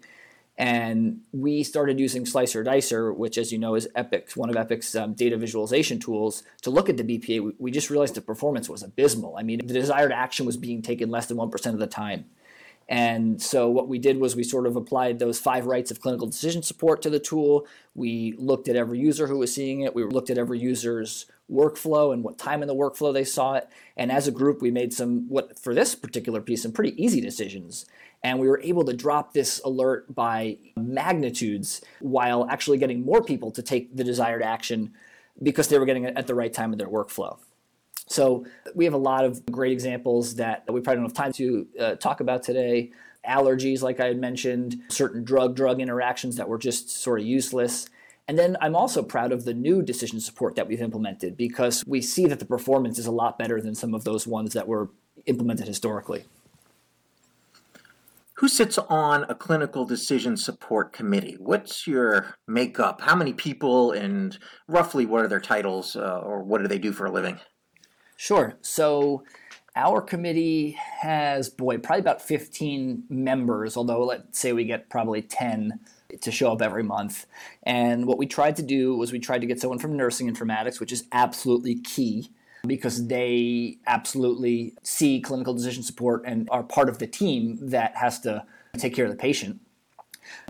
And 0.60 1.22
we 1.32 1.63
started 1.63 2.02
using 2.02 2.26
Slicer 2.26 2.65
Dicer, 2.65 3.13
which, 3.13 3.38
as 3.38 3.50
you 3.50 3.58
know, 3.58 3.76
is 3.76 3.88
Epic's 3.95 4.36
one 4.36 4.50
of 4.50 4.58
Epic's 4.58 4.93
um, 4.93 5.13
data 5.13 5.38
visualization 5.38 6.00
tools, 6.00 6.43
to 6.63 6.69
look 6.69 6.89
at 6.89 6.98
the 6.98 7.04
BPA. 7.04 7.41
We, 7.41 7.52
we 7.58 7.72
just 7.72 7.89
realized 7.89 8.15
the 8.15 8.22
performance 8.22 8.67
was 8.67 8.84
abysmal. 8.84 9.38
I 9.38 9.43
mean, 9.43 9.65
the 9.65 9.74
desired 9.74 10.12
action 10.12 10.45
was 10.45 10.58
being 10.58 10.82
taken 10.82 11.10
less 11.10 11.28
than 11.28 11.38
1% 11.38 11.65
of 11.67 11.80
the 11.80 11.88
time. 11.88 12.26
And 12.89 13.41
so 13.41 13.69
what 13.69 13.88
we 13.88 14.00
did 14.00 14.19
was 14.19 14.36
we 14.36 14.43
sort 14.43 14.67
of 14.67 14.76
applied 14.76 15.19
those 15.19 15.39
five 15.39 15.65
rights 15.65 15.91
of 15.91 16.02
clinical 16.02 16.28
decision 16.28 16.62
support 16.62 17.04
to 17.04 17.10
the 17.10 17.19
tool. 17.19 17.65
We 17.95 18.34
looked 18.38 18.67
at 18.67 18.76
every 18.76 19.00
user 19.00 19.28
who 19.28 19.38
was 19.38 19.54
seeing 19.54 19.82
it. 19.82 19.95
We 19.95 20.04
looked 20.04 20.32
at 20.32 20.39
every 20.39 20.60
user's 20.60 21.28
workflow 21.50 22.12
and 22.13 22.24
what 22.24 22.38
time 22.38 22.62
in 22.62 22.67
the 22.67 22.76
workflow 22.76 23.13
they 23.13 23.24
saw 23.24 23.54
it. 23.54 23.69
And 23.95 24.12
as 24.12 24.28
a 24.28 24.32
group, 24.32 24.62
we 24.62 24.72
made 24.72 24.91
some 24.91 25.30
what 25.30 25.58
for 25.60 25.74
this 25.74 25.95
particular 25.95 26.41
piece 26.41 26.63
some 26.63 26.72
pretty 26.72 27.02
easy 27.02 27.22
decisions. 27.22 27.86
And 28.23 28.39
we 28.39 28.47
were 28.47 28.60
able 28.62 28.84
to 28.86 28.93
drop 28.93 29.34
this 29.34 29.62
alert 29.63 30.13
by 30.13 30.58
magnitudes 30.75 31.82
while 32.01 32.47
actually 32.49 32.77
getting 32.77 33.05
more 33.05 33.23
people 33.23 33.51
to 33.51 33.62
take 33.62 33.95
the 33.95 34.03
desired 34.03 34.43
action 34.43 34.93
because 35.41 35.69
they 35.69 35.79
were 35.79 35.86
getting 35.86 36.03
it 36.03 36.17
at 36.17 36.27
the 36.27 36.36
right 36.36 36.51
time 36.51 36.73
in 36.73 36.77
their 36.77 36.89
workflow. 36.89 37.38
So 38.08 38.45
we 38.73 38.86
have 38.86 38.93
a 38.93 38.97
lot 38.97 39.23
of 39.23 39.45
great 39.45 39.71
examples 39.71 40.36
that 40.36 40.63
we 40.67 40.82
probably 40.82 40.97
don't 40.97 41.05
have 41.05 41.13
time 41.13 41.34
to 41.34 41.67
uh, 41.79 41.95
talk 41.95 42.19
about 42.19 42.43
today. 42.43 42.91
Allergies, 43.27 43.82
like 43.82 43.99
I 43.99 44.08
had 44.08 44.17
mentioned, 44.17 44.82
certain 44.89 45.23
drug 45.23 45.55
drug 45.55 45.79
interactions 45.79 46.36
that 46.38 46.49
were 46.49 46.58
just 46.58 46.89
sort 46.89 47.19
of 47.19 47.25
useless. 47.25 47.88
And 48.27 48.38
then 48.38 48.58
I'm 48.62 48.75
also 48.75 49.03
proud 49.03 49.32
of 49.32 49.45
the 49.45 49.53
new 49.53 49.82
decision 49.82 50.19
support 50.19 50.55
that 50.55 50.67
we've 50.67 50.82
implemented 50.82 51.38
because 51.38 51.84
we 51.86 52.01
see 52.01 52.25
that 52.27 52.39
the 52.39 52.45
performance 52.45 52.97
is 52.99 53.05
a 53.05 53.12
lot 53.12 53.38
better 53.38 53.62
than 53.62 53.75
some 53.75 53.93
of 53.93 54.03
those 54.03 54.27
ones 54.27 54.53
that 54.53 54.67
were 54.67 54.89
implemented 55.25 55.67
historically. 55.67 56.25
Who 58.39 58.47
sits 58.47 58.78
on 58.78 59.25
a 59.28 59.36
clinical 59.36 59.84
decision 59.84 60.38
support 60.38 60.93
committee? 60.93 61.36
What's 61.38 61.86
your 61.86 62.38
makeup? 62.47 63.02
How 63.02 63.13
many 63.13 63.34
people, 63.34 63.91
and 63.91 64.39
roughly 64.65 65.06
what 65.06 65.25
are 65.25 65.28
their 65.28 65.41
titles, 65.41 65.97
uh, 65.97 66.19
or 66.19 66.41
what 66.41 66.62
do 66.62 66.69
they 66.69 66.80
do 66.80 66.93
for 66.93 67.06
a 67.06 67.12
living? 67.12 67.41
Sure. 68.15 68.58
So 68.62 69.25
our 69.75 70.02
committee 70.02 70.78
has, 71.02 71.49
boy, 71.49 71.80
probably 71.80 71.99
about 71.99 72.21
15 72.21 73.04
members, 73.10 73.75
although 73.75 74.06
let's 74.06 74.39
say 74.39 74.54
we 74.54 74.63
get 74.63 74.89
probably 74.89 75.21
10 75.21 75.78
to 76.21 76.32
show 76.32 76.54
up 76.54 76.62
every 76.62 76.84
month. 76.84 77.25
And 77.63 78.06
what 78.06 78.17
we 78.17 78.25
tried 78.25 78.56
to 78.56 78.63
do 78.63 78.95
was 78.95 79.12
we 79.12 79.19
tried 79.19 79.41
to 79.41 79.47
get 79.47 79.60
someone 79.60 79.80
from 79.80 79.97
nursing 79.97 80.34
informatics, 80.34 80.80
which 80.80 80.93
is 80.93 81.04
absolutely 81.12 81.82
key 81.82 82.32
because 82.65 83.08
they 83.08 83.78
absolutely 83.88 84.74
see 84.84 85.22
clinical 85.22 85.54
decision 85.54 85.84
support 85.84 86.24
and 86.26 86.48
are 86.52 86.63
part 86.63 86.89
of 86.89 87.00
the 87.00 87.08
team 87.08 87.58
that 87.62 87.95
has 87.95 88.19
to 88.22 88.45
take 88.78 88.93
care 88.93 89.06
of 89.06 89.12
the 89.12 89.17
patient. 89.17 89.60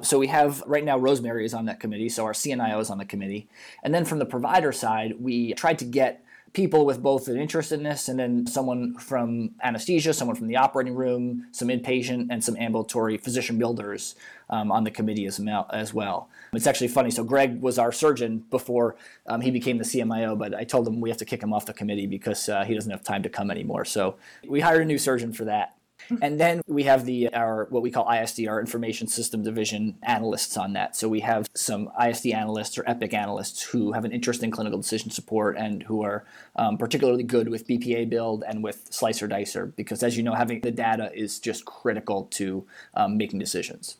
So 0.01 0.19
we 0.19 0.27
have 0.27 0.63
right 0.65 0.83
now 0.83 0.97
Rosemary 0.97 1.45
is 1.45 1.53
on 1.53 1.65
that 1.65 1.79
committee, 1.79 2.09
so 2.09 2.25
our 2.25 2.33
CNIO 2.33 2.81
is 2.81 2.89
on 2.89 2.97
the 2.97 3.05
committee. 3.05 3.47
And 3.83 3.93
then 3.93 4.05
from 4.05 4.19
the 4.19 4.25
provider 4.25 4.71
side, 4.71 5.15
we 5.19 5.53
tried 5.53 5.79
to 5.79 5.85
get 5.85 6.23
people 6.53 6.85
with 6.85 7.01
both 7.01 7.27
an 7.27 7.37
interest 7.37 7.71
in 7.71 7.83
this 7.83 8.09
and 8.09 8.19
then 8.19 8.47
someone 8.47 8.95
from 8.95 9.51
anesthesia, 9.63 10.13
someone 10.13 10.35
from 10.35 10.47
the 10.47 10.55
operating 10.55 10.95
room, 10.95 11.47
some 11.51 11.67
inpatient, 11.67 12.27
and 12.29 12.43
some 12.43 12.55
ambulatory 12.57 13.17
physician 13.17 13.57
builders 13.57 14.15
um, 14.49 14.71
on 14.71 14.83
the 14.83 14.91
committee 14.91 15.25
as, 15.25 15.39
as 15.71 15.93
well. 15.93 16.29
It's 16.53 16.67
actually 16.67 16.87
funny. 16.87 17.11
So 17.11 17.23
Greg 17.23 17.61
was 17.61 17.77
our 17.77 17.91
surgeon 17.91 18.45
before 18.49 18.95
um, 19.27 19.41
he 19.41 19.51
became 19.51 19.77
the 19.77 19.83
CMIO, 19.83 20.37
but 20.37 20.55
I 20.55 20.63
told 20.63 20.87
him 20.87 21.01
we 21.01 21.09
have 21.09 21.19
to 21.19 21.25
kick 21.25 21.43
him 21.43 21.53
off 21.53 21.65
the 21.65 21.73
committee 21.73 22.07
because 22.07 22.49
uh, 22.49 22.63
he 22.63 22.73
doesn't 22.73 22.91
have 22.91 23.03
time 23.03 23.23
to 23.23 23.29
come 23.29 23.51
anymore. 23.51 23.85
So 23.85 24.15
we 24.47 24.59
hired 24.59 24.81
a 24.81 24.85
new 24.85 24.97
surgeon 24.97 25.33
for 25.33 25.45
that. 25.45 25.75
And 26.21 26.39
then 26.39 26.61
we 26.67 26.83
have 26.83 27.05
the 27.05 27.33
our 27.33 27.67
what 27.69 27.83
we 27.83 27.91
call 27.91 28.11
ISD, 28.11 28.47
our 28.47 28.59
Information 28.59 29.07
System 29.07 29.43
Division 29.43 29.95
analysts 30.03 30.57
on 30.57 30.73
that. 30.73 30.95
So 30.95 31.07
we 31.07 31.19
have 31.21 31.47
some 31.55 31.89
ISD 32.01 32.27
analysts 32.27 32.77
or 32.77 32.83
Epic 32.87 33.13
analysts 33.13 33.61
who 33.61 33.91
have 33.93 34.05
an 34.05 34.11
interest 34.11 34.43
in 34.43 34.51
clinical 34.51 34.79
decision 34.79 35.11
support 35.11 35.57
and 35.57 35.83
who 35.83 36.03
are 36.03 36.25
um, 36.55 36.77
particularly 36.77 37.23
good 37.23 37.49
with 37.49 37.67
BPA 37.67 38.09
build 38.09 38.43
and 38.47 38.63
with 38.63 38.87
slicer 38.89 39.27
dicer 39.27 39.73
because, 39.75 40.03
as 40.03 40.17
you 40.17 40.23
know, 40.23 40.33
having 40.33 40.61
the 40.61 40.71
data 40.71 41.11
is 41.13 41.39
just 41.39 41.65
critical 41.65 42.25
to 42.31 42.65
um, 42.93 43.17
making 43.17 43.39
decisions. 43.39 43.97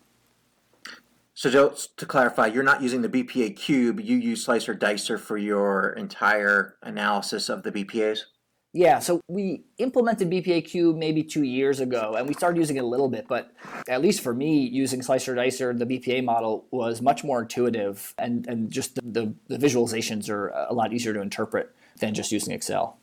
So 1.39 1.49
just 1.49 1.95
to 1.95 2.05
clarify, 2.05 2.47
you're 2.47 2.63
not 2.63 2.81
using 2.81 3.01
the 3.01 3.07
BPA 3.07 3.55
cube. 3.55 4.01
You 4.01 4.17
use 4.17 4.43
slicer 4.43 4.75
dicer 4.75 5.17
for 5.17 5.37
your 5.37 5.91
entire 5.91 6.75
analysis 6.83 7.47
of 7.47 7.63
the 7.63 7.71
BPAs. 7.71 8.23
Yeah, 8.71 8.99
so 8.99 9.21
we 9.27 9.63
implemented 9.79 10.29
BPA 10.29 10.63
cube 10.63 10.95
maybe 10.95 11.23
two 11.23 11.41
years 11.41 11.79
ago, 11.79 12.13
and 12.15 12.27
we 12.27 12.35
started 12.35 12.59
using 12.59 12.77
it 12.77 12.83
a 12.83 12.87
little 12.87 13.09
bit. 13.09 13.27
But 13.27 13.51
at 13.87 14.01
least 14.01 14.21
for 14.21 14.33
me, 14.33 14.59
using 14.59 15.01
Slicer 15.01 15.33
Dicer, 15.33 15.73
the 15.73 15.87
BPA 15.87 16.23
model 16.23 16.67
was 16.69 17.01
much 17.01 17.23
more 17.23 17.41
intuitive, 17.41 18.13
and, 18.19 18.45
and 18.47 18.71
just 18.71 18.95
the, 18.95 19.01
the, 19.01 19.57
the 19.57 19.57
visualizations 19.57 20.29
are 20.29 20.49
a 20.49 20.73
lot 20.73 20.93
easier 20.93 21.13
to 21.13 21.21
interpret 21.21 21.73
than 21.99 22.13
just 22.13 22.31
using 22.31 22.53
Excel. 22.53 22.99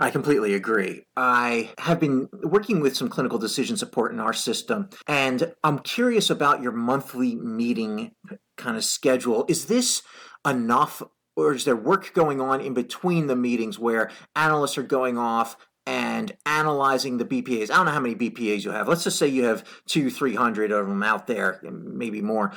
I 0.00 0.10
completely 0.10 0.54
agree. 0.54 1.04
I 1.16 1.70
have 1.78 2.00
been 2.00 2.28
working 2.42 2.80
with 2.80 2.96
some 2.96 3.08
clinical 3.08 3.38
decision 3.38 3.76
support 3.76 4.12
in 4.12 4.18
our 4.18 4.32
system, 4.32 4.90
and 5.06 5.54
I'm 5.62 5.78
curious 5.78 6.30
about 6.30 6.60
your 6.60 6.72
monthly 6.72 7.36
meeting 7.36 8.10
kind 8.56 8.76
of 8.76 8.84
schedule. 8.84 9.44
Is 9.46 9.66
this 9.66 10.02
enough 10.44 11.02
or 11.36 11.52
is 11.54 11.64
there 11.64 11.76
work 11.76 12.12
going 12.14 12.40
on 12.40 12.60
in 12.60 12.74
between 12.74 13.26
the 13.26 13.36
meetings 13.36 13.78
where 13.78 14.10
analysts 14.36 14.78
are 14.78 14.82
going 14.82 15.18
off 15.18 15.56
and 15.86 16.36
analyzing 16.46 17.18
the 17.18 17.24
BPAs? 17.24 17.70
I 17.70 17.76
don't 17.76 17.86
know 17.86 17.92
how 17.92 18.00
many 18.00 18.14
BPAs 18.14 18.64
you 18.64 18.70
have. 18.70 18.88
Let's 18.88 19.04
just 19.04 19.18
say 19.18 19.28
you 19.28 19.44
have 19.44 19.64
two, 19.86 20.10
three 20.10 20.34
hundred 20.34 20.72
of 20.72 20.86
them 20.86 21.02
out 21.02 21.26
there, 21.26 21.60
maybe 21.62 22.20
more. 22.20 22.52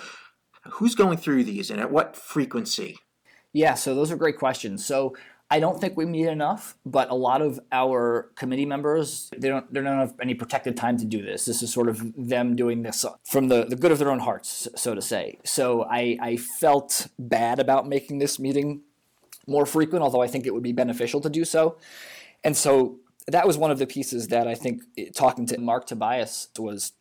Who's 0.71 0.95
going 0.95 1.17
through 1.17 1.45
these 1.45 1.71
and 1.71 1.79
at 1.79 1.91
what 1.91 2.15
frequency? 2.15 2.97
Yeah, 3.53 3.75
so 3.75 3.95
those 3.95 4.11
are 4.11 4.17
great 4.17 4.37
questions. 4.37 4.85
So 4.85 5.15
I 5.49 5.62
don't 5.62 5.79
think 5.79 5.95
we 5.95 6.05
meet 6.05 6.27
enough, 6.27 6.77
but 6.86 7.10
a 7.10 7.15
lot 7.15 7.41
of 7.41 7.60
our 7.71 8.31
committee 8.36 8.65
members 8.65 9.31
they 9.38 9.47
don't 9.47 9.73
they 9.73 9.81
don't 9.81 9.97
have 9.97 10.13
any 10.21 10.33
protected 10.33 10.75
time 10.75 10.97
to 10.97 11.05
do 11.05 11.21
this. 11.21 11.45
This 11.45 11.63
is 11.63 11.71
sort 11.71 11.88
of 11.88 12.13
them 12.17 12.55
doing 12.55 12.83
this 12.83 13.05
from 13.23 13.47
the, 13.47 13.63
the 13.63 13.77
good 13.77 13.91
of 13.91 13.99
their 13.99 14.12
own 14.12 14.19
hearts, 14.19 14.67
so 14.75 14.93
to 14.93 15.01
say. 15.01 15.39
So 15.45 15.83
I, 15.83 16.17
I 16.21 16.38
felt 16.38 17.07
bad 17.17 17.60
about 17.60 17.88
making 17.88 18.17
this 18.17 18.39
meeting 18.39 18.81
more 19.47 19.65
frequent, 19.65 20.03
although 20.03 20.21
I 20.21 20.27
think 20.27 20.45
it 20.45 20.53
would 20.53 20.63
be 20.63 20.73
beneficial 20.73 21.21
to 21.21 21.29
do 21.29 21.45
so. 21.45 21.77
And 22.43 22.55
so 22.55 22.99
that 23.27 23.47
was 23.47 23.57
one 23.57 23.71
of 23.71 23.79
the 23.79 23.88
pieces 23.88 24.27
that 24.27 24.47
I 24.47 24.55
think 24.55 24.83
eh, 24.97 25.05
talking 25.15 25.45
to 25.47 25.60
Mark 25.60 25.86
Tobias 25.86 26.49
was 26.60 26.91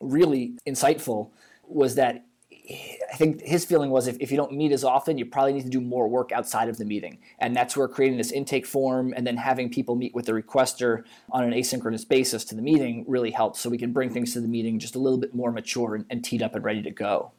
really 0.00 0.54
insightful 0.66 1.30
was 1.66 1.94
that 1.96 2.24
I 2.70 3.16
think 3.16 3.42
his 3.42 3.64
feeling 3.64 3.90
was 3.90 4.06
if, 4.06 4.16
if 4.20 4.30
you 4.30 4.36
don't 4.36 4.52
meet 4.52 4.70
as 4.70 4.84
often, 4.84 5.18
you 5.18 5.26
probably 5.26 5.54
need 5.54 5.64
to 5.64 5.68
do 5.68 5.80
more 5.80 6.08
work 6.08 6.30
outside 6.30 6.68
of 6.68 6.78
the 6.78 6.84
meeting. 6.84 7.18
And 7.38 7.56
that's 7.56 7.76
where 7.76 7.88
creating 7.88 8.18
this 8.18 8.30
intake 8.30 8.66
form 8.66 9.12
and 9.16 9.26
then 9.26 9.36
having 9.36 9.68
people 9.68 9.96
meet 9.96 10.14
with 10.14 10.26
the 10.26 10.32
requester 10.32 11.02
on 11.30 11.42
an 11.42 11.52
asynchronous 11.52 12.06
basis 12.06 12.44
to 12.46 12.54
the 12.54 12.62
meeting 12.62 13.04
really 13.08 13.32
helps 13.32 13.60
so 13.60 13.68
we 13.68 13.78
can 13.78 13.92
bring 13.92 14.10
things 14.10 14.32
to 14.34 14.40
the 14.40 14.48
meeting 14.48 14.78
just 14.78 14.94
a 14.94 14.98
little 14.98 15.18
bit 15.18 15.34
more 15.34 15.50
mature 15.50 15.96
and, 15.96 16.06
and 16.08 16.24
teed 16.24 16.42
up 16.42 16.54
and 16.54 16.64
ready 16.64 16.82
to 16.82 16.90
go. 16.90 17.32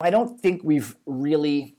I 0.00 0.10
don't 0.10 0.40
think 0.40 0.62
we've 0.64 0.96
really 1.06 1.76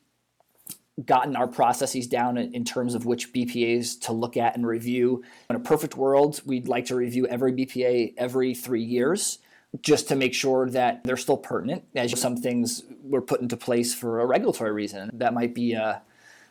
gotten 1.04 1.36
our 1.36 1.48
processes 1.48 2.08
down 2.08 2.38
in 2.38 2.64
terms 2.64 2.96
of 2.96 3.06
which 3.06 3.34
BPAs 3.34 4.00
to 4.02 4.14
look 4.14 4.38
at 4.38 4.56
and 4.56 4.66
review. 4.66 5.24
In 5.50 5.56
a 5.56 5.60
perfect 5.60 5.98
world, 5.98 6.42
we'd 6.46 6.68
like 6.68 6.86
to 6.86 6.96
review 6.96 7.28
every 7.28 7.52
BPA 7.52 8.14
every 8.18 8.54
three 8.54 8.84
years 8.84 9.40
just 9.82 10.08
to 10.10 10.16
make 10.16 10.34
sure 10.34 10.70
that 10.70 11.04
they're 11.04 11.18
still 11.18 11.38
pertinent 11.38 11.84
as 11.96 12.20
some 12.20 12.38
things 12.38 12.84
were 13.04 13.22
put 13.22 13.42
into 13.42 13.58
place 13.58 13.94
for 13.94 14.20
a 14.20 14.26
regulatory 14.26 14.72
reason 14.72 15.10
that 15.14 15.34
might 15.34 15.56
be 15.56 15.76
uh, 15.76 15.96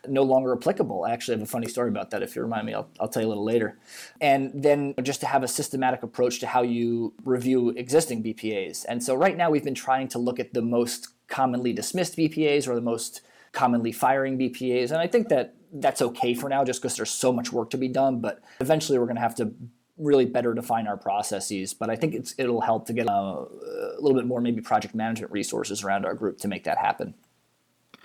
no 0.07 0.23
longer 0.23 0.53
applicable. 0.53 1.03
I 1.03 1.11
actually 1.11 1.37
have 1.37 1.43
a 1.43 1.49
funny 1.49 1.67
story 1.67 1.89
about 1.89 2.11
that. 2.11 2.23
If 2.23 2.35
you 2.35 2.41
remind 2.41 2.65
me, 2.65 2.73
I'll, 2.73 2.89
I'll 2.99 3.07
tell 3.07 3.21
you 3.21 3.27
a 3.27 3.29
little 3.29 3.45
later. 3.45 3.77
And 4.21 4.51
then 4.53 4.93
just 5.03 5.21
to 5.21 5.27
have 5.27 5.43
a 5.43 5.47
systematic 5.47 6.03
approach 6.03 6.39
to 6.39 6.47
how 6.47 6.61
you 6.61 7.13
review 7.23 7.69
existing 7.69 8.23
BPAs. 8.23 8.85
And 8.87 9.03
so 9.03 9.15
right 9.15 9.37
now 9.37 9.49
we've 9.49 9.63
been 9.63 9.75
trying 9.75 10.07
to 10.09 10.19
look 10.19 10.39
at 10.39 10.53
the 10.53 10.61
most 10.61 11.09
commonly 11.27 11.73
dismissed 11.73 12.17
BPAs 12.17 12.67
or 12.67 12.75
the 12.75 12.81
most 12.81 13.21
commonly 13.51 13.91
firing 13.91 14.37
BPAs. 14.37 14.91
And 14.91 14.99
I 14.99 15.07
think 15.07 15.29
that 15.29 15.55
that's 15.71 16.01
okay 16.01 16.33
for 16.33 16.49
now 16.49 16.63
just 16.63 16.81
because 16.81 16.95
there's 16.95 17.11
so 17.11 17.33
much 17.33 17.51
work 17.51 17.69
to 17.71 17.77
be 17.77 17.87
done. 17.87 18.19
But 18.19 18.41
eventually 18.59 18.99
we're 18.99 19.05
going 19.05 19.15
to 19.15 19.21
have 19.21 19.35
to 19.35 19.53
really 19.97 20.25
better 20.25 20.53
define 20.53 20.87
our 20.87 20.97
processes. 20.97 21.73
But 21.73 21.89
I 21.89 21.95
think 21.95 22.13
it's, 22.13 22.35
it'll 22.37 22.61
help 22.61 22.85
to 22.87 22.93
get 22.93 23.07
a, 23.07 23.11
a 23.11 23.99
little 23.99 24.15
bit 24.15 24.25
more 24.25 24.41
maybe 24.41 24.61
project 24.61 24.95
management 24.95 25.31
resources 25.31 25.83
around 25.83 26.05
our 26.05 26.13
group 26.13 26.37
to 26.39 26.47
make 26.47 26.63
that 26.65 26.77
happen. 26.77 27.13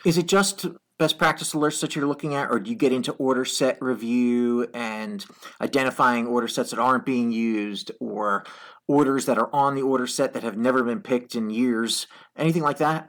Is 0.05 0.17
it 0.17 0.27
just 0.27 0.67
best 0.99 1.19
practice 1.19 1.55
alerts 1.55 1.81
that 1.81 1.97
you're 1.97 2.07
looking 2.07 2.35
at, 2.35 2.51
or 2.51 2.61
do 2.61 2.71
you 2.71 2.77
get 2.77 2.93
into 2.93 3.13
order 3.13 3.45
set 3.45 3.81
review 3.83 4.69
and 4.75 5.25
identifying 5.61 6.27
order 6.27 6.47
sets 6.47 6.71
that 6.71 6.79
aren't 6.79 7.07
being 7.07 7.33
used, 7.33 7.91
or 8.01 8.45
orders 8.87 9.27
that 9.27 9.39
are 9.39 9.49
on 9.55 9.75
the 9.75 9.83
order 9.83 10.07
set 10.07 10.33
that 10.35 10.43
have 10.43 10.57
never 10.57 10.83
been 10.83 11.01
picked 11.01 11.35
in 11.35 11.51
years? 11.51 12.07
Anything 12.37 12.63
like 12.63 12.79
that? 12.79 13.09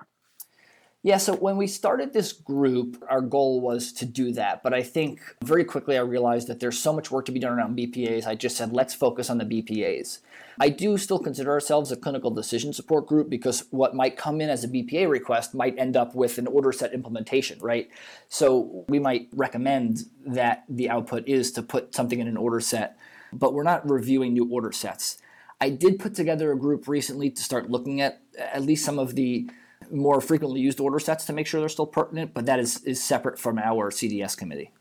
Yeah, 1.04 1.18
so 1.18 1.36
when 1.36 1.58
we 1.58 1.66
started 1.66 2.14
this 2.14 2.32
group, 2.32 3.04
our 3.10 3.22
goal 3.22 3.60
was 3.60 3.92
to 3.94 4.06
do 4.06 4.32
that. 4.34 4.62
But 4.62 4.76
I 4.76 4.84
think 4.84 5.20
very 5.44 5.64
quickly 5.64 5.98
I 5.98 6.02
realized 6.02 6.48
that 6.48 6.60
there's 6.60 6.78
so 6.78 6.94
much 6.94 7.10
work 7.10 7.26
to 7.26 7.32
be 7.32 7.40
done 7.40 7.54
around 7.54 7.76
BPAs. 7.76 8.28
I 8.28 8.36
just 8.36 8.56
said, 8.56 8.72
let's 8.72 8.94
focus 8.94 9.32
on 9.32 9.40
the 9.40 9.46
BPAs. 9.46 10.20
I 10.60 10.70
do 10.70 11.00
still 11.00 11.18
consider 11.18 11.50
ourselves 11.50 11.92
a 11.92 11.96
clinical 11.96 12.30
decision 12.30 12.72
support 12.72 13.08
group 13.08 13.32
because 13.32 13.66
what 13.72 13.96
might 13.96 14.16
come 14.16 14.42
in 14.42 14.52
as 14.52 14.64
a 14.64 14.68
BPA 14.68 15.10
request 15.10 15.56
might 15.56 15.80
end 15.80 15.98
up 15.98 16.14
with 16.14 16.38
an 16.38 16.46
order 16.46 16.72
set 16.72 16.94
implementation, 16.94 17.58
right? 17.62 17.90
So 18.30 18.86
we 18.88 19.00
might 19.00 19.28
recommend 19.34 20.06
that 20.24 20.66
the 20.70 20.92
output 20.92 21.28
is 21.28 21.52
to 21.54 21.64
put 21.64 21.96
something 21.96 22.20
in 22.20 22.28
an 22.28 22.38
order 22.38 22.60
set, 22.60 22.96
but 23.34 23.56
we're 23.56 23.64
not 23.64 23.90
reviewing 23.90 24.34
new 24.34 24.48
order 24.52 24.72
sets. 24.72 25.18
I 25.60 25.70
did 25.70 25.98
put 25.98 26.14
together 26.14 26.52
a 26.52 26.58
group 26.58 26.88
recently 26.88 27.32
to 27.32 27.42
start 27.42 27.72
looking 27.72 28.02
at 28.02 28.22
at 28.38 28.62
least 28.62 28.86
some 28.86 29.00
of 29.00 29.16
the 29.16 29.50
more 29.92 30.22
frequently 30.22 30.62
used 30.62 30.80
order 30.80 31.00
sets 31.00 31.26
to 31.26 31.34
make 31.34 31.48
sure 31.48 31.60
they're 31.60 31.70
still 31.70 31.88
pertinent, 31.88 32.34
but 32.34 32.46
that 32.46 32.60
is, 32.60 32.84
is 32.84 33.04
separate 33.04 33.40
from 33.40 33.58
our 33.58 33.92
CDS 33.92 34.38
committee. 34.38 34.72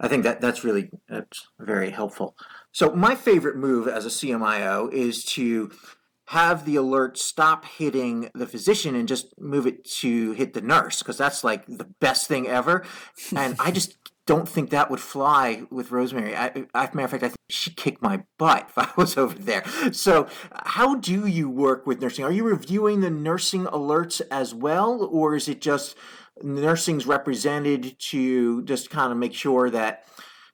I 0.00 0.08
think 0.08 0.22
that 0.22 0.40
that's 0.40 0.62
really 0.62 0.90
that's 1.08 1.48
very 1.58 1.90
helpful. 1.90 2.36
So 2.70 2.92
my 2.94 3.14
favorite 3.14 3.56
move 3.56 3.88
as 3.88 4.06
a 4.06 4.10
CMIO 4.10 4.92
is 4.92 5.24
to 5.26 5.72
have 6.26 6.66
the 6.66 6.76
alert 6.76 7.16
stop 7.16 7.64
hitting 7.64 8.30
the 8.34 8.46
physician 8.46 8.94
and 8.94 9.08
just 9.08 9.38
move 9.40 9.66
it 9.66 9.84
to 9.84 10.32
hit 10.32 10.52
the 10.52 10.60
nurse 10.60 10.98
because 10.98 11.16
that's 11.16 11.42
like 11.42 11.66
the 11.66 11.86
best 12.00 12.28
thing 12.28 12.46
ever. 12.46 12.84
And 13.34 13.56
I 13.58 13.70
just 13.70 13.96
don't 14.28 14.46
think 14.46 14.68
that 14.68 14.90
would 14.90 15.00
fly 15.00 15.62
with 15.70 15.90
Rosemary. 15.90 16.36
I, 16.36 16.66
I, 16.74 16.90
matter 16.92 17.04
of 17.04 17.10
fact, 17.10 17.22
I 17.22 17.28
think 17.28 17.38
she'd 17.48 17.76
kick 17.76 18.02
my 18.02 18.24
butt 18.36 18.66
if 18.68 18.76
I 18.76 18.90
was 18.96 19.16
over 19.16 19.34
there. 19.34 19.64
So, 19.90 20.28
how 20.52 20.96
do 20.96 21.26
you 21.26 21.48
work 21.48 21.86
with 21.86 22.02
nursing? 22.02 22.26
Are 22.26 22.30
you 22.30 22.44
reviewing 22.44 23.00
the 23.00 23.08
nursing 23.08 23.64
alerts 23.64 24.20
as 24.30 24.54
well, 24.54 25.02
or 25.10 25.34
is 25.34 25.48
it 25.48 25.62
just 25.62 25.96
nursing's 26.42 27.06
represented 27.06 27.98
to 27.98 28.62
just 28.64 28.90
kind 28.90 29.10
of 29.10 29.16
make 29.16 29.32
sure 29.32 29.70
that 29.70 30.04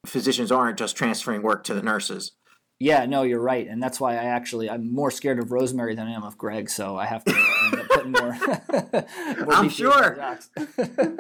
physicians 0.07 0.53
aren't 0.53 0.79
just 0.79 0.97
transferring 0.97 1.43
work 1.43 1.65
to 1.65 1.75
the 1.75 1.83
nurses? 1.83 2.31
Yeah, 2.81 3.07
no, 3.07 3.23
you're 3.23 3.41
right, 3.41 3.69
and 3.69 3.81
that's 3.81 4.01
why 4.01 4.15
I 4.15 4.25
actually 4.25 4.69
I'm 4.69 4.93
more 4.93 5.11
scared 5.11 5.39
of 5.39 5.53
Rosemary 5.53 5.95
than 5.95 6.09
I 6.09 6.13
am 6.13 6.25
of 6.25 6.37
Greg, 6.37 6.69
so 6.69 6.97
I 6.97 7.07
have 7.07 7.25
to 7.25 7.33
end 7.33 7.81
up 7.81 7.89
putting 7.89 8.13
more. 8.13 8.37
more 9.45 9.55
I'm 9.55 9.69
sure. 9.69 10.19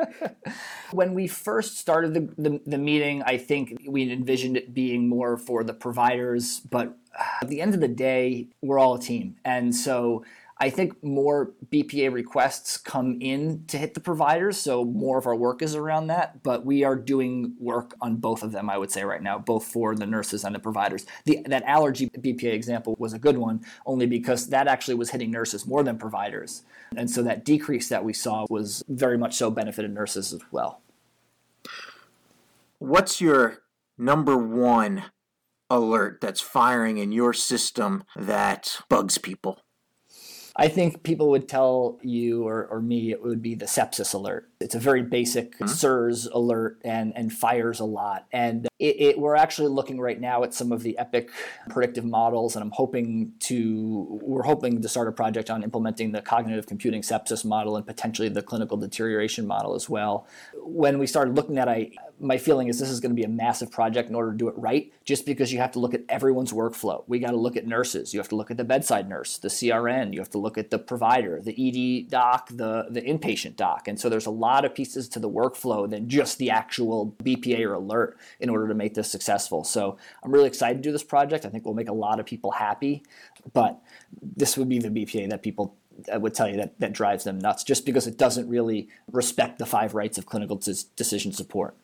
when 0.90 1.14
we 1.14 1.28
first 1.28 1.78
started 1.78 2.12
the, 2.12 2.28
the, 2.36 2.60
the 2.66 2.78
meeting, 2.78 3.22
I 3.22 3.38
think 3.38 3.84
we 3.86 4.10
envisioned 4.10 4.56
it 4.56 4.74
being 4.74 5.08
more 5.08 5.36
for 5.36 5.62
the 5.62 5.74
providers, 5.74 6.60
but 6.68 6.96
uh, 7.16 7.22
at 7.42 7.48
the 7.48 7.60
end 7.60 7.74
of 7.74 7.80
the 7.80 7.88
day, 7.88 8.48
we're 8.60 8.80
all 8.80 8.94
a 8.94 9.00
team, 9.00 9.36
and 9.44 9.74
so 9.74 10.24
I 10.64 10.70
think 10.70 11.04
more 11.04 11.52
BPA 11.70 12.10
requests 12.10 12.78
come 12.78 13.18
in 13.20 13.66
to 13.66 13.76
hit 13.76 13.92
the 13.92 14.00
providers, 14.00 14.56
so 14.56 14.82
more 14.82 15.18
of 15.18 15.26
our 15.26 15.36
work 15.36 15.60
is 15.60 15.74
around 15.74 16.06
that. 16.06 16.42
But 16.42 16.64
we 16.64 16.84
are 16.84 16.96
doing 16.96 17.54
work 17.60 17.94
on 18.00 18.16
both 18.16 18.42
of 18.42 18.52
them, 18.52 18.70
I 18.70 18.78
would 18.78 18.90
say, 18.90 19.04
right 19.04 19.22
now, 19.22 19.38
both 19.38 19.66
for 19.66 19.94
the 19.94 20.06
nurses 20.06 20.42
and 20.42 20.54
the 20.54 20.58
providers. 20.58 21.04
The, 21.26 21.42
that 21.44 21.64
allergy 21.64 22.08
BPA 22.08 22.54
example 22.54 22.96
was 22.98 23.12
a 23.12 23.18
good 23.18 23.36
one, 23.36 23.62
only 23.84 24.06
because 24.06 24.48
that 24.48 24.66
actually 24.66 24.94
was 24.94 25.10
hitting 25.10 25.30
nurses 25.30 25.66
more 25.66 25.82
than 25.82 25.98
providers. 25.98 26.62
And 26.96 27.10
so 27.10 27.22
that 27.24 27.44
decrease 27.44 27.90
that 27.90 28.02
we 28.02 28.14
saw 28.14 28.46
was 28.48 28.82
very 28.88 29.18
much 29.18 29.34
so 29.34 29.50
benefited 29.50 29.92
nurses 29.92 30.32
as 30.32 30.40
well. 30.50 30.80
What's 32.78 33.20
your 33.20 33.58
number 33.98 34.38
one 34.38 35.04
alert 35.68 36.22
that's 36.22 36.40
firing 36.40 36.96
in 36.96 37.12
your 37.12 37.34
system 37.34 38.04
that 38.16 38.78
bugs 38.88 39.18
people? 39.18 39.63
I 40.56 40.68
think 40.68 41.02
people 41.02 41.30
would 41.30 41.48
tell 41.48 41.98
you 42.02 42.46
or, 42.46 42.66
or 42.66 42.80
me 42.80 43.10
it 43.10 43.22
would 43.22 43.42
be 43.42 43.54
the 43.54 43.66
sepsis 43.66 44.14
alert. 44.14 44.48
It's 44.64 44.74
a 44.74 44.78
very 44.78 45.02
basic 45.02 45.54
mm-hmm. 45.54 45.66
SIRS 45.66 46.26
alert 46.26 46.80
and, 46.84 47.12
and 47.14 47.30
fires 47.30 47.80
a 47.80 47.84
lot. 47.84 48.26
And 48.32 48.66
it, 48.78 48.96
it, 48.98 49.18
we're 49.18 49.36
actually 49.36 49.68
looking 49.68 50.00
right 50.00 50.18
now 50.18 50.42
at 50.42 50.54
some 50.54 50.72
of 50.72 50.82
the 50.82 50.96
Epic 50.98 51.30
predictive 51.68 52.04
models, 52.04 52.56
and 52.56 52.62
I'm 52.62 52.70
hoping 52.70 53.34
to 53.40 54.18
we're 54.22 54.42
hoping 54.42 54.80
to 54.80 54.88
start 54.88 55.06
a 55.06 55.12
project 55.12 55.50
on 55.50 55.62
implementing 55.62 56.12
the 56.12 56.22
cognitive 56.22 56.66
computing 56.66 57.02
sepsis 57.02 57.44
model 57.44 57.76
and 57.76 57.86
potentially 57.86 58.30
the 58.30 58.42
clinical 58.42 58.78
deterioration 58.78 59.46
model 59.46 59.74
as 59.74 59.90
well. 59.90 60.26
When 60.54 60.98
we 60.98 61.06
started 61.06 61.36
looking 61.36 61.58
at, 61.58 61.68
I 61.68 61.92
my 62.20 62.38
feeling 62.38 62.68
is 62.68 62.78
this 62.78 62.90
is 62.90 63.00
going 63.00 63.10
to 63.10 63.16
be 63.16 63.24
a 63.24 63.28
massive 63.28 63.70
project 63.70 64.08
in 64.08 64.14
order 64.14 64.30
to 64.32 64.36
do 64.36 64.48
it 64.48 64.54
right, 64.56 64.92
just 65.04 65.26
because 65.26 65.52
you 65.52 65.58
have 65.58 65.72
to 65.72 65.78
look 65.78 65.94
at 65.94 66.02
everyone's 66.08 66.52
workflow. 66.52 67.02
We 67.06 67.18
got 67.18 67.30
to 67.30 67.36
look 67.36 67.56
at 67.56 67.66
nurses. 67.66 68.14
You 68.14 68.20
have 68.20 68.28
to 68.28 68.36
look 68.36 68.50
at 68.50 68.56
the 68.56 68.64
bedside 68.64 69.08
nurse, 69.08 69.38
the 69.38 69.48
CRN. 69.48 70.12
You 70.12 70.20
have 70.20 70.30
to 70.30 70.38
look 70.38 70.56
at 70.56 70.70
the 70.70 70.78
provider, 70.78 71.40
the 71.40 71.52
ED 71.52 72.10
doc, 72.10 72.48
the, 72.50 72.86
the 72.90 73.02
inpatient 73.02 73.56
doc. 73.56 73.88
And 73.88 73.98
so 73.98 74.08
there's 74.08 74.26
a 74.26 74.30
lot 74.30 74.53
of 74.62 74.74
pieces 74.74 75.08
to 75.08 75.18
the 75.18 75.30
workflow 75.30 75.88
than 75.88 76.06
just 76.06 76.36
the 76.36 76.50
actual 76.50 77.16
BPA 77.24 77.64
or 77.66 77.72
alert 77.72 78.18
in 78.40 78.50
order 78.50 78.68
to 78.68 78.74
make 78.74 78.92
this 78.92 79.10
successful. 79.10 79.64
So 79.64 79.96
I'm 80.22 80.30
really 80.30 80.48
excited 80.48 80.82
to 80.82 80.88
do 80.88 80.92
this 80.92 81.02
project. 81.02 81.46
I 81.46 81.48
think 81.48 81.64
we'll 81.64 81.72
make 81.72 81.88
a 81.88 81.94
lot 81.94 82.20
of 82.20 82.26
people 82.26 82.50
happy, 82.50 83.02
but 83.54 83.80
this 84.22 84.58
would 84.58 84.68
be 84.68 84.78
the 84.78 84.90
BPA 84.90 85.30
that 85.30 85.42
people 85.42 85.76
would 86.12 86.34
tell 86.34 86.48
you 86.48 86.56
that, 86.56 86.78
that 86.80 86.92
drives 86.92 87.24
them 87.24 87.38
nuts 87.38 87.64
just 87.64 87.86
because 87.86 88.06
it 88.06 88.18
doesn't 88.18 88.48
really 88.48 88.88
respect 89.10 89.58
the 89.58 89.66
five 89.66 89.94
rights 89.94 90.18
of 90.18 90.26
clinical 90.26 90.56
decision 90.56 91.32
support 91.32 91.76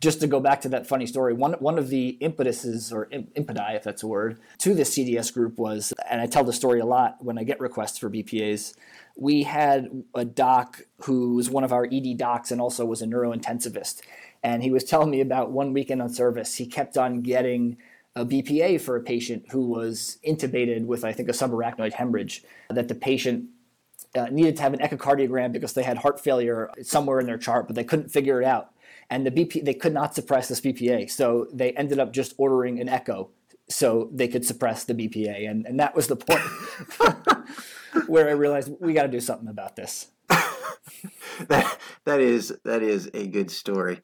just 0.00 0.20
to 0.20 0.26
go 0.26 0.40
back 0.40 0.60
to 0.60 0.68
that 0.68 0.86
funny 0.86 1.06
story, 1.06 1.32
one 1.32 1.54
one 1.54 1.78
of 1.78 1.88
the 1.88 2.18
impetuses 2.20 2.92
or 2.92 3.06
impedi, 3.06 3.76
if 3.76 3.82
that's 3.82 4.02
a 4.02 4.06
word, 4.06 4.38
to 4.58 4.74
this 4.74 4.94
CDS 4.94 5.32
group 5.32 5.58
was, 5.58 5.92
and 6.10 6.20
I 6.20 6.26
tell 6.26 6.44
the 6.44 6.52
story 6.52 6.80
a 6.80 6.86
lot 6.86 7.16
when 7.24 7.38
I 7.38 7.44
get 7.44 7.60
requests 7.60 7.98
for 7.98 8.10
BPAs. 8.10 8.74
We 9.16 9.44
had 9.44 10.04
a 10.14 10.26
doc 10.26 10.82
who 11.02 11.36
was 11.36 11.48
one 11.48 11.64
of 11.64 11.72
our 11.72 11.88
ED 11.90 12.18
docs 12.18 12.50
and 12.50 12.60
also 12.60 12.84
was 12.84 13.00
a 13.00 13.06
neurointensivist, 13.06 14.02
and 14.42 14.62
he 14.62 14.70
was 14.70 14.84
telling 14.84 15.10
me 15.10 15.20
about 15.22 15.50
one 15.50 15.72
weekend 15.72 16.02
on 16.02 16.10
service. 16.10 16.56
He 16.56 16.66
kept 16.66 16.98
on 16.98 17.22
getting 17.22 17.78
a 18.14 18.24
BPA 18.26 18.80
for 18.80 18.96
a 18.96 19.02
patient 19.02 19.46
who 19.50 19.66
was 19.66 20.18
intubated 20.26 20.84
with, 20.84 21.04
I 21.04 21.12
think, 21.12 21.28
a 21.28 21.32
subarachnoid 21.32 21.94
hemorrhage. 21.94 22.42
That 22.70 22.88
the 22.88 22.94
patient 22.94 23.46
uh, 24.14 24.26
needed 24.26 24.56
to 24.56 24.62
have 24.62 24.74
an 24.74 24.80
echocardiogram 24.80 25.52
because 25.52 25.72
they 25.72 25.82
had 25.82 25.98
heart 25.98 26.20
failure 26.20 26.70
somewhere 26.82 27.20
in 27.20 27.26
their 27.26 27.38
chart, 27.38 27.66
but 27.66 27.76
they 27.76 27.84
couldn't 27.84 28.10
figure 28.10 28.40
it 28.40 28.46
out 28.46 28.72
and 29.10 29.26
the 29.26 29.30
BP 29.30 29.64
they 29.64 29.74
could 29.74 29.92
not 29.92 30.14
suppress 30.14 30.48
this 30.48 30.60
BPA, 30.60 31.10
so 31.10 31.46
they 31.52 31.72
ended 31.72 31.98
up 31.98 32.12
just 32.12 32.34
ordering 32.38 32.80
an 32.80 32.88
echo 32.88 33.30
so 33.68 34.08
they 34.12 34.28
could 34.28 34.44
suppress 34.44 34.84
the 34.84 34.94
BPA, 34.94 35.48
and 35.50 35.66
and 35.66 35.80
that 35.80 35.94
was 35.94 36.06
the 36.06 36.16
point 36.16 36.40
where 38.08 38.28
I 38.28 38.32
realized 38.32 38.72
we 38.80 38.92
got 38.92 39.02
to 39.02 39.08
do 39.08 39.20
something 39.20 39.48
about 39.48 39.76
this. 39.76 40.08
that 41.48 41.78
that 42.04 42.20
is 42.20 42.56
that 42.64 42.82
is 42.82 43.10
a 43.14 43.26
good 43.26 43.50
story. 43.50 44.00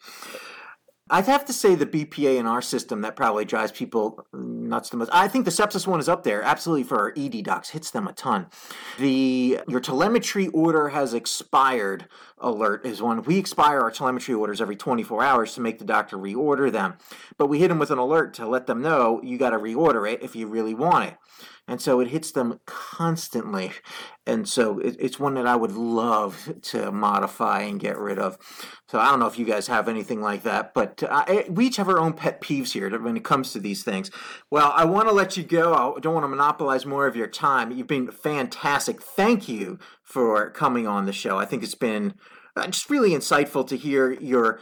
I'd 1.12 1.26
have 1.26 1.44
to 1.44 1.52
say 1.52 1.74
the 1.74 1.84
BPA 1.84 2.38
in 2.38 2.46
our 2.46 2.62
system 2.62 3.02
that 3.02 3.16
probably 3.16 3.44
drives 3.44 3.70
people 3.70 4.26
nuts 4.32 4.88
the 4.88 4.96
most. 4.96 5.10
I 5.12 5.28
think 5.28 5.44
the 5.44 5.50
sepsis 5.50 5.86
one 5.86 6.00
is 6.00 6.08
up 6.08 6.22
there, 6.22 6.42
absolutely 6.42 6.84
for 6.84 6.98
our 6.98 7.12
ED 7.14 7.44
docs, 7.44 7.68
hits 7.68 7.90
them 7.90 8.08
a 8.08 8.14
ton. 8.14 8.46
The 8.98 9.60
your 9.68 9.80
telemetry 9.80 10.48
order 10.48 10.88
has 10.88 11.12
expired 11.12 12.06
alert 12.38 12.86
is 12.86 13.02
one. 13.02 13.22
We 13.24 13.36
expire 13.36 13.80
our 13.80 13.90
telemetry 13.90 14.34
orders 14.34 14.62
every 14.62 14.74
24 14.74 15.22
hours 15.22 15.54
to 15.54 15.60
make 15.60 15.78
the 15.78 15.84
doctor 15.84 16.16
reorder 16.16 16.72
them, 16.72 16.94
but 17.36 17.48
we 17.48 17.58
hit 17.58 17.68
them 17.68 17.78
with 17.78 17.90
an 17.90 17.98
alert 17.98 18.32
to 18.34 18.48
let 18.48 18.66
them 18.66 18.80
know 18.80 19.20
you 19.22 19.36
got 19.36 19.50
to 19.50 19.58
reorder 19.58 20.10
it 20.10 20.22
if 20.22 20.34
you 20.34 20.46
really 20.46 20.74
want 20.74 21.04
it 21.04 21.18
and 21.68 21.80
so 21.80 22.00
it 22.00 22.08
hits 22.08 22.32
them 22.32 22.60
constantly. 22.66 23.72
And 24.26 24.48
so 24.48 24.78
it, 24.78 24.96
it's 24.98 25.18
one 25.18 25.34
that 25.34 25.46
i 25.46 25.56
would 25.56 25.72
love 25.72 26.52
to 26.62 26.92
modify 26.92 27.62
and 27.62 27.80
get 27.80 27.98
rid 27.98 28.18
of. 28.18 28.36
So 28.88 28.98
i 28.98 29.10
don't 29.10 29.20
know 29.20 29.26
if 29.26 29.38
you 29.38 29.44
guys 29.44 29.66
have 29.68 29.88
anything 29.88 30.20
like 30.20 30.42
that 30.42 30.74
but 30.74 31.02
uh, 31.02 31.24
eh, 31.28 31.44
we 31.48 31.66
each 31.66 31.76
have 31.76 31.88
our 31.88 31.98
own 31.98 32.12
pet 32.12 32.40
peeves 32.40 32.72
here 32.72 33.00
when 33.00 33.16
it 33.16 33.24
comes 33.24 33.52
to 33.52 33.60
these 33.60 33.82
things. 33.84 34.10
Well 34.50 34.72
i 34.74 34.84
want 34.84 35.08
to 35.08 35.14
let 35.14 35.36
you 35.36 35.42
go. 35.42 35.72
I 35.96 36.00
don't 36.00 36.14
want 36.14 36.24
to 36.24 36.28
monopolize 36.28 36.86
more 36.86 37.06
of 37.06 37.16
your 37.16 37.28
time. 37.28 37.70
You've 37.72 37.86
been 37.86 38.10
fantastic. 38.10 39.00
Thank 39.02 39.48
you 39.48 39.78
for 40.02 40.50
coming 40.50 40.86
on 40.86 41.06
the 41.06 41.12
show. 41.12 41.38
I 41.38 41.44
think 41.44 41.62
it's 41.62 41.74
been 41.74 42.14
uh, 42.56 42.66
just 42.66 42.90
really 42.90 43.10
insightful 43.10 43.66
to 43.68 43.76
hear 43.76 44.12
your 44.12 44.60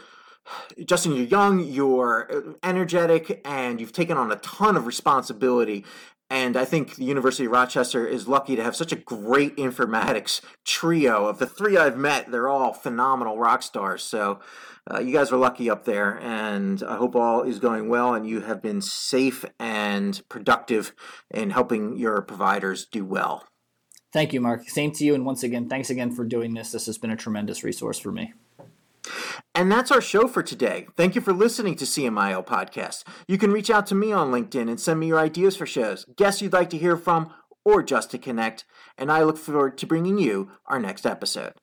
Justin, 0.85 1.13
you're 1.13 1.25
young, 1.25 1.59
you're 1.59 2.27
uh, 2.31 2.53
energetic, 2.63 3.41
and 3.45 3.79
you've 3.79 3.93
taken 3.93 4.17
on 4.17 4.31
a 4.31 4.37
ton 4.37 4.75
of 4.75 4.85
responsibility. 4.87 5.85
And 6.31 6.55
I 6.55 6.63
think 6.63 6.95
the 6.95 7.03
University 7.03 7.43
of 7.43 7.51
Rochester 7.51 8.07
is 8.07 8.25
lucky 8.25 8.55
to 8.55 8.63
have 8.63 8.73
such 8.73 8.93
a 8.93 8.95
great 8.95 9.57
informatics 9.57 10.39
trio. 10.63 11.25
Of 11.25 11.39
the 11.39 11.45
three 11.45 11.75
I've 11.75 11.97
met, 11.97 12.31
they're 12.31 12.47
all 12.47 12.71
phenomenal 12.71 13.37
rock 13.37 13.61
stars. 13.61 14.01
So 14.01 14.39
uh, 14.89 15.01
you 15.01 15.11
guys 15.11 15.33
are 15.33 15.37
lucky 15.37 15.69
up 15.69 15.83
there. 15.83 16.17
And 16.21 16.81
I 16.83 16.95
hope 16.95 17.17
all 17.17 17.43
is 17.43 17.59
going 17.59 17.89
well 17.89 18.13
and 18.13 18.25
you 18.25 18.39
have 18.39 18.61
been 18.61 18.81
safe 18.81 19.43
and 19.59 20.21
productive 20.29 20.93
in 21.29 21.49
helping 21.49 21.97
your 21.97 22.21
providers 22.21 22.85
do 22.85 23.03
well. 23.03 23.45
Thank 24.13 24.31
you, 24.31 24.39
Mark. 24.39 24.69
Same 24.69 24.93
to 24.93 25.03
you. 25.03 25.13
And 25.13 25.25
once 25.25 25.43
again, 25.43 25.67
thanks 25.67 25.89
again 25.89 26.15
for 26.15 26.23
doing 26.23 26.53
this. 26.53 26.71
This 26.71 26.85
has 26.85 26.97
been 26.97 27.11
a 27.11 27.17
tremendous 27.17 27.61
resource 27.61 27.99
for 27.99 28.13
me. 28.13 28.33
And 29.55 29.71
that's 29.71 29.91
our 29.91 30.01
show 30.01 30.27
for 30.27 30.43
today. 30.43 30.87
Thank 30.95 31.15
you 31.15 31.21
for 31.21 31.33
listening 31.33 31.75
to 31.75 31.85
CMIO 31.85 32.45
Podcast. 32.45 33.03
You 33.27 33.37
can 33.37 33.51
reach 33.51 33.69
out 33.69 33.85
to 33.87 33.95
me 33.95 34.11
on 34.11 34.31
LinkedIn 34.31 34.69
and 34.69 34.79
send 34.79 34.99
me 34.99 35.07
your 35.07 35.19
ideas 35.19 35.57
for 35.57 35.65
shows, 35.65 36.05
guests 36.15 36.41
you'd 36.41 36.53
like 36.53 36.69
to 36.71 36.77
hear 36.77 36.97
from, 36.97 37.33
or 37.63 37.83
just 37.83 38.11
to 38.11 38.17
connect. 38.17 38.65
And 38.97 39.11
I 39.11 39.23
look 39.23 39.37
forward 39.37 39.77
to 39.79 39.87
bringing 39.87 40.17
you 40.17 40.51
our 40.65 40.79
next 40.79 41.05
episode. 41.05 41.53